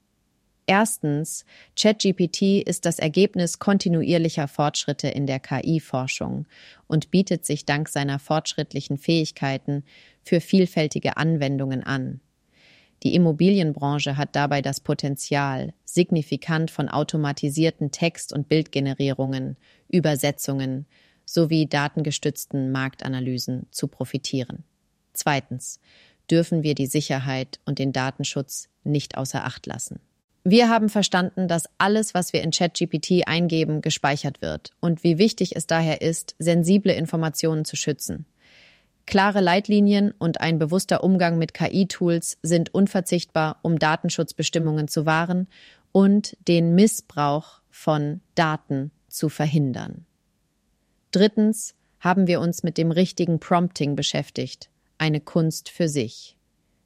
Erstens, 0.66 1.44
ChatGPT 1.76 2.66
ist 2.66 2.87
das 2.87 2.98
Ergebnis 2.98 3.58
kontinuierlicher 3.58 4.48
Fortschritte 4.48 5.08
in 5.08 5.26
der 5.26 5.38
KI-Forschung 5.38 6.46
und 6.87 7.10
bietet 7.10 7.44
sich 7.44 7.66
dank 7.66 7.90
seiner 7.90 8.18
fortschrittlichen 8.18 8.96
Fähigkeiten 8.96 9.84
für 10.22 10.40
vielfältige 10.40 11.18
Anwendungen 11.18 11.82
an. 11.82 12.20
Die 13.02 13.14
Immobilienbranche 13.14 14.16
hat 14.16 14.34
dabei 14.34 14.62
das 14.62 14.80
Potenzial, 14.80 15.74
signifikant 15.84 16.70
von 16.70 16.88
automatisierten 16.88 17.90
Text- 17.90 18.32
und 18.32 18.48
Bildgenerierungen, 18.48 19.58
Übersetzungen 19.88 20.87
sowie 21.26 21.66
datengestützten 21.66 22.72
Marktanalysen 22.72 23.66
zu 23.70 23.87
profitieren. 23.88 24.64
Zweitens 25.12 25.80
dürfen 26.30 26.62
wir 26.62 26.74
die 26.74 26.87
Sicherheit 26.87 27.60
und 27.64 27.78
den 27.78 27.92
Datenschutz 27.92 28.68
nicht 28.82 29.16
außer 29.16 29.44
Acht 29.44 29.66
lassen. 29.66 30.00
Wir 30.46 30.68
haben 30.68 30.90
verstanden, 30.90 31.48
dass 31.48 31.64
alles, 31.78 32.12
was 32.12 32.34
wir 32.34 32.42
in 32.42 32.50
ChatGPT 32.50 33.26
eingeben, 33.26 33.80
gespeichert 33.80 34.42
wird 34.42 34.72
und 34.80 35.02
wie 35.02 35.16
wichtig 35.16 35.56
es 35.56 35.66
daher 35.66 36.02
ist, 36.02 36.34
sensible 36.38 36.92
Informationen 36.92 37.64
zu 37.64 37.76
schützen. 37.76 38.26
Klare 39.06 39.40
Leitlinien 39.40 40.12
und 40.18 40.40
ein 40.40 40.58
bewusster 40.58 41.02
Umgang 41.02 41.38
mit 41.38 41.54
KI-Tools 41.54 42.38
sind 42.42 42.74
unverzichtbar, 42.74 43.58
um 43.62 43.78
Datenschutzbestimmungen 43.78 44.88
zu 44.88 45.06
wahren 45.06 45.48
und 45.92 46.37
den 46.48 46.74
Missbrauch 46.74 47.60
von 47.70 48.20
Daten 48.34 48.90
zu 49.08 49.28
verhindern. 49.28 50.04
Drittens 51.10 51.74
haben 52.00 52.26
wir 52.26 52.40
uns 52.40 52.62
mit 52.62 52.76
dem 52.76 52.90
richtigen 52.90 53.40
Prompting 53.40 53.96
beschäftigt, 53.96 54.68
eine 54.98 55.20
Kunst 55.20 55.68
für 55.68 55.88
sich 55.88 56.37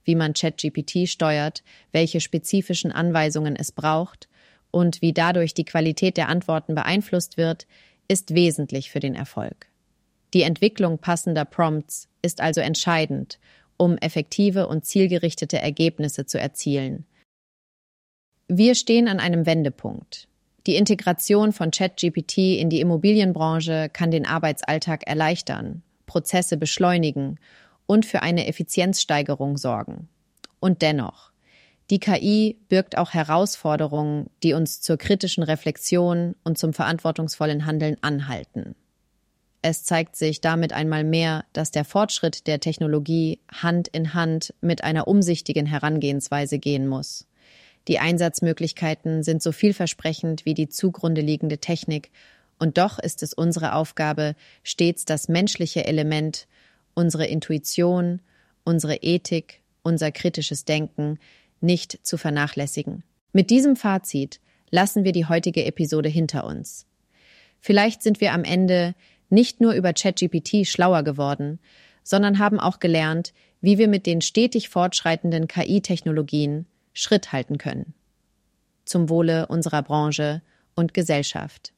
wie 0.09 0.17
man 0.17 0.33
ChatGPT 0.33 1.07
steuert, 1.07 1.63
welche 1.93 2.21
spezifischen 2.21 2.91
Anweisungen 2.91 3.55
es 3.55 3.71
braucht 3.71 4.27
und 4.71 5.03
wie 5.03 5.13
dadurch 5.13 5.53
die 5.53 5.67
Qualität 5.67 6.17
der 6.17 6.31
Antworten 6.31 6.75
beeinflusst 6.75 7.37
wird, 7.37 7.67
ist 8.09 8.35
wesentlich 8.35 8.91
für 8.91 9.01
den 9.01 9.15
Erfolg. 9.15 9.67
Die 10.33 10.43
Entwicklung 10.43 10.97
passender 10.97 11.45
Prompts 11.45 12.09
ist 12.23 12.41
also 12.41 12.63
entscheidend, 12.63 13.39
um 13.77 13.99
effektive 13.99 14.67
und 14.67 14.87
zielgerichtete 14.87 15.59
Ergebnisse 15.59 16.25
zu 16.25 16.41
erzielen. 16.41 17.05
Wir 18.49 18.75
stehen 18.75 19.09
an 19.09 19.21
einem 19.21 19.45
Wendepunkt. 19.45 20.27
Die 20.67 20.77
Integration 20.77 21.53
von 21.53 21.71
ChatGPT 21.71 22.39
in 22.59 22.71
die 22.71 22.81
Immobilienbranche 22.81 23.91
kann 23.93 24.11
den 24.11 24.25
Arbeitsalltag 24.25 25.07
erleichtern, 25.07 25.83
Prozesse 26.07 26.57
beschleunigen 26.57 27.39
und 27.89 28.07
für 28.07 28.23
eine 28.23 28.47
Effizienzsteigerung 28.47 29.57
sorgen. 29.57 30.09
Und 30.61 30.83
dennoch, 30.83 31.33
die 31.91 31.99
KI 31.99 32.59
birgt 32.69 32.99
auch 32.99 33.15
Herausforderungen, 33.15 34.29
die 34.43 34.53
uns 34.53 34.83
zur 34.83 34.99
kritischen 34.99 35.43
Reflexion 35.43 36.37
und 36.45 36.59
zum 36.59 36.75
verantwortungsvollen 36.75 37.65
Handeln 37.65 37.97
anhalten. 38.03 38.77
Es 39.63 39.85
zeigt 39.85 40.17
sich 40.17 40.41
damit 40.41 40.73
einmal 40.73 41.03
mehr, 41.03 41.45
dass 41.53 41.71
der 41.71 41.85
Fortschritt 41.85 42.47
der 42.47 42.61
Technologie 42.61 43.41
Hand 43.51 43.89
in 43.89 44.13
Hand 44.13 44.55
mit 44.61 44.85
einer 44.85 45.09
umsichtigen 45.09 45.67
Herangehensweise 45.67 46.59
gehen 46.59 46.87
muss. 46.87 47.27
Die 47.89 47.99
Einsatzmöglichkeiten 47.99 49.23
sind 49.23 49.43
so 49.43 49.51
vielversprechend 49.51 50.45
wie 50.45 50.55
die 50.55 50.69
zugrunde 50.69 51.23
liegende 51.23 51.59
Technik, 51.59 52.11
und 52.61 52.77
doch 52.77 52.99
ist 52.99 53.23
es 53.23 53.33
unsere 53.33 53.75
Aufgabe, 53.75 54.35
stets 54.63 55.05
das 55.05 55.29
menschliche 55.29 55.87
Element 55.87 56.49
unsere 56.99 57.27
Intuition, 57.27 58.21
unsere 58.65 58.97
Ethik, 58.97 59.63
unser 59.85 60.11
kritisches 60.11 60.65
Denken 60.65 61.21
nicht 61.61 62.05
zu 62.05 62.19
vernachlässigen. 62.19 63.05
Mit 63.33 63.51
diesem 63.51 63.77
Fazit 63.77 64.41
lassen 64.71 65.05
wir 65.05 65.13
die 65.13 65.27
heutige 65.27 65.65
Episode 65.65 66.09
hinter 66.09 66.45
uns. 66.45 66.87
Vielleicht 67.61 68.03
sind 68.03 68.21
wir 68.21 68.33
am 68.33 68.43
Ende 68.43 68.97
nicht 69.31 69.61
nur 69.61 69.75
über 69.75 69.93
ChatGPT 69.93 70.67
schlauer 70.67 71.05
geworden, 71.05 71.61
sondern 72.03 72.41
haben 72.41 72.59
auch 72.59 72.81
gelernt, 72.81 73.33
wie 73.61 73.79
wir 73.79 73.87
mit 73.87 74.05
den 74.05 74.21
stetig 74.21 74.69
fortschreitenden 74.69 75.47
KI-Technologien 75.47 76.67
Schritt 76.95 77.31
halten 77.31 77.59
können. 77.59 77.95
Zum 78.85 79.09
Wohle 79.09 79.47
unserer 79.47 79.83
Branche 79.83 80.43
und 80.75 80.95
Gesellschaft. 80.95 81.73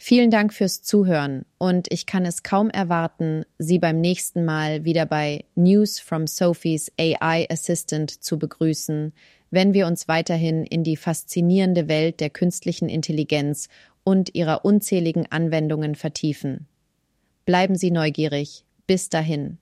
Vielen 0.00 0.30
Dank 0.30 0.54
fürs 0.54 0.82
Zuhören 0.82 1.44
und 1.58 1.88
ich 1.90 2.06
kann 2.06 2.24
es 2.24 2.44
kaum 2.44 2.70
erwarten, 2.70 3.44
Sie 3.58 3.80
beim 3.80 4.00
nächsten 4.00 4.44
Mal 4.44 4.84
wieder 4.84 5.06
bei 5.06 5.44
News 5.56 5.98
from 5.98 6.28
Sophie's 6.28 6.92
AI 6.98 7.48
Assistant 7.50 8.22
zu 8.22 8.38
begrüßen, 8.38 9.12
wenn 9.50 9.74
wir 9.74 9.88
uns 9.88 10.06
weiterhin 10.06 10.64
in 10.64 10.84
die 10.84 10.96
faszinierende 10.96 11.88
Welt 11.88 12.20
der 12.20 12.30
künstlichen 12.30 12.88
Intelligenz 12.88 13.68
und 14.04 14.34
ihrer 14.36 14.64
unzähligen 14.64 15.26
Anwendungen 15.30 15.96
vertiefen. 15.96 16.68
Bleiben 17.44 17.74
Sie 17.74 17.90
neugierig. 17.90 18.64
Bis 18.86 19.10
dahin. 19.10 19.58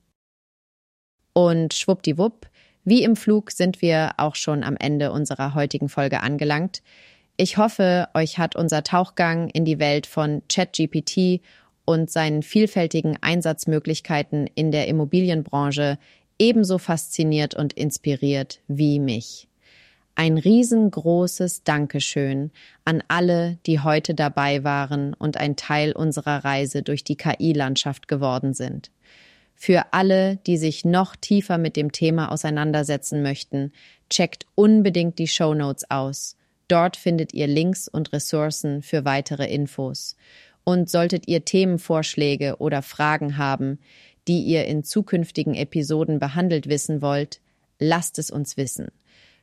Und 1.33 1.73
schwuppdiwupp, 1.73 2.47
wie 2.85 3.03
im 3.03 3.17
Flug 3.17 3.51
sind 3.51 3.81
wir 3.81 4.11
auch 4.17 4.35
schon 4.35 4.63
am 4.63 4.77
Ende 4.77 5.11
unserer 5.11 5.53
heutigen 5.53 5.89
Folge 5.89 6.21
angelangt. 6.21 6.81
Ich 7.39 7.57
hoffe, 7.57 8.07
euch 8.15 8.39
hat 8.39 8.55
unser 8.55 8.83
Tauchgang 8.83 9.49
in 9.49 9.63
die 9.63 9.77
Welt 9.77 10.07
von 10.07 10.41
ChatGPT 10.49 11.41
und 11.85 12.09
seinen 12.09 12.41
vielfältigen 12.41 13.15
Einsatzmöglichkeiten 13.21 14.49
in 14.55 14.71
der 14.71 14.87
Immobilienbranche 14.87 15.99
ebenso 16.39 16.79
fasziniert 16.79 17.53
und 17.53 17.73
inspiriert 17.73 18.59
wie 18.67 18.99
mich. 18.99 19.47
Ein 20.15 20.39
riesengroßes 20.39 21.63
Dankeschön 21.63 22.49
an 22.85 23.03
alle, 23.07 23.59
die 23.67 23.81
heute 23.81 24.15
dabei 24.15 24.63
waren 24.63 25.13
und 25.13 25.37
ein 25.37 25.55
Teil 25.55 25.91
unserer 25.91 26.43
Reise 26.43 26.81
durch 26.81 27.03
die 27.03 27.17
KI-Landschaft 27.17 28.07
geworden 28.07 28.55
sind. 28.55 28.89
Für 29.53 29.93
alle, 29.93 30.37
die 30.47 30.57
sich 30.57 30.85
noch 30.85 31.15
tiefer 31.15 31.59
mit 31.59 31.75
dem 31.75 31.91
Thema 31.91 32.31
auseinandersetzen 32.31 33.21
möchten, 33.21 33.73
checkt 34.09 34.47
unbedingt 34.55 35.19
die 35.19 35.27
Show 35.27 35.53
Notes 35.53 35.89
aus. 35.91 36.36
Dort 36.67 36.97
findet 36.97 37.33
ihr 37.33 37.47
Links 37.47 37.87
und 37.87 38.11
Ressourcen 38.13 38.81
für 38.81 39.05
weitere 39.05 39.45
Infos. 39.51 40.15
Und 40.63 40.89
solltet 40.89 41.27
ihr 41.27 41.45
Themenvorschläge 41.45 42.57
oder 42.57 42.81
Fragen 42.81 43.37
haben, 43.37 43.79
die 44.27 44.41
ihr 44.41 44.65
in 44.65 44.83
zukünftigen 44.83 45.55
Episoden 45.55 46.19
behandelt 46.19 46.67
wissen 46.67 47.01
wollt, 47.01 47.39
lasst 47.79 48.19
es 48.19 48.29
uns 48.29 48.57
wissen. 48.57 48.87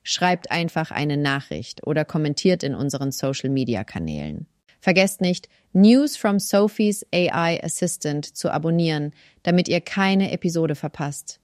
Schreibt 0.03 0.51
einfach 0.51 0.91
eine 0.91 1.17
Nachricht 1.17 1.87
oder 1.87 2.05
kommentiert 2.05 2.63
in 2.63 2.75
unseren 2.75 3.11
Social 3.11 3.49
Media 3.49 3.85
Kanälen. 3.85 4.47
Vergesst 4.81 5.23
nicht, 5.23 5.49
News 5.73 6.19
from 6.19 6.39
Sophie's 6.39 7.07
AI 7.11 7.65
Assistant 7.65 8.37
zu 8.37 8.51
abonnieren, 8.51 9.15
damit 9.43 9.67
ihr 9.67 9.81
keine 9.81 10.31
Episode 10.31 10.75
verpasst. 10.75 11.41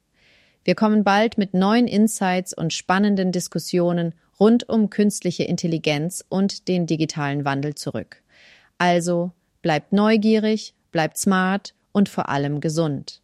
Wir 0.62 0.74
kommen 0.74 1.04
bald 1.04 1.38
mit 1.38 1.54
neuen 1.54 1.88
Insights 1.88 2.52
und 2.52 2.74
spannenden 2.74 3.32
Diskussionen 3.32 4.12
rund 4.40 4.68
um 4.68 4.90
künstliche 4.90 5.44
Intelligenz 5.44 6.24
und 6.28 6.66
den 6.66 6.86
digitalen 6.86 7.44
Wandel 7.44 7.74
zurück. 7.74 8.22
Also 8.78 9.32
bleibt 9.62 9.92
neugierig, 9.92 10.74
bleibt 10.90 11.18
smart 11.18 11.74
und 11.92 12.08
vor 12.08 12.30
allem 12.30 12.60
gesund. 12.60 13.22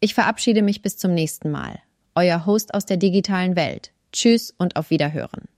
Ich 0.00 0.14
verabschiede 0.14 0.62
mich 0.62 0.82
bis 0.82 0.96
zum 0.96 1.14
nächsten 1.14 1.50
Mal. 1.50 1.78
Euer 2.14 2.46
Host 2.46 2.74
aus 2.74 2.86
der 2.86 2.96
digitalen 2.96 3.54
Welt. 3.54 3.92
Tschüss 4.12 4.52
und 4.56 4.76
auf 4.76 4.90
Wiederhören. 4.90 5.48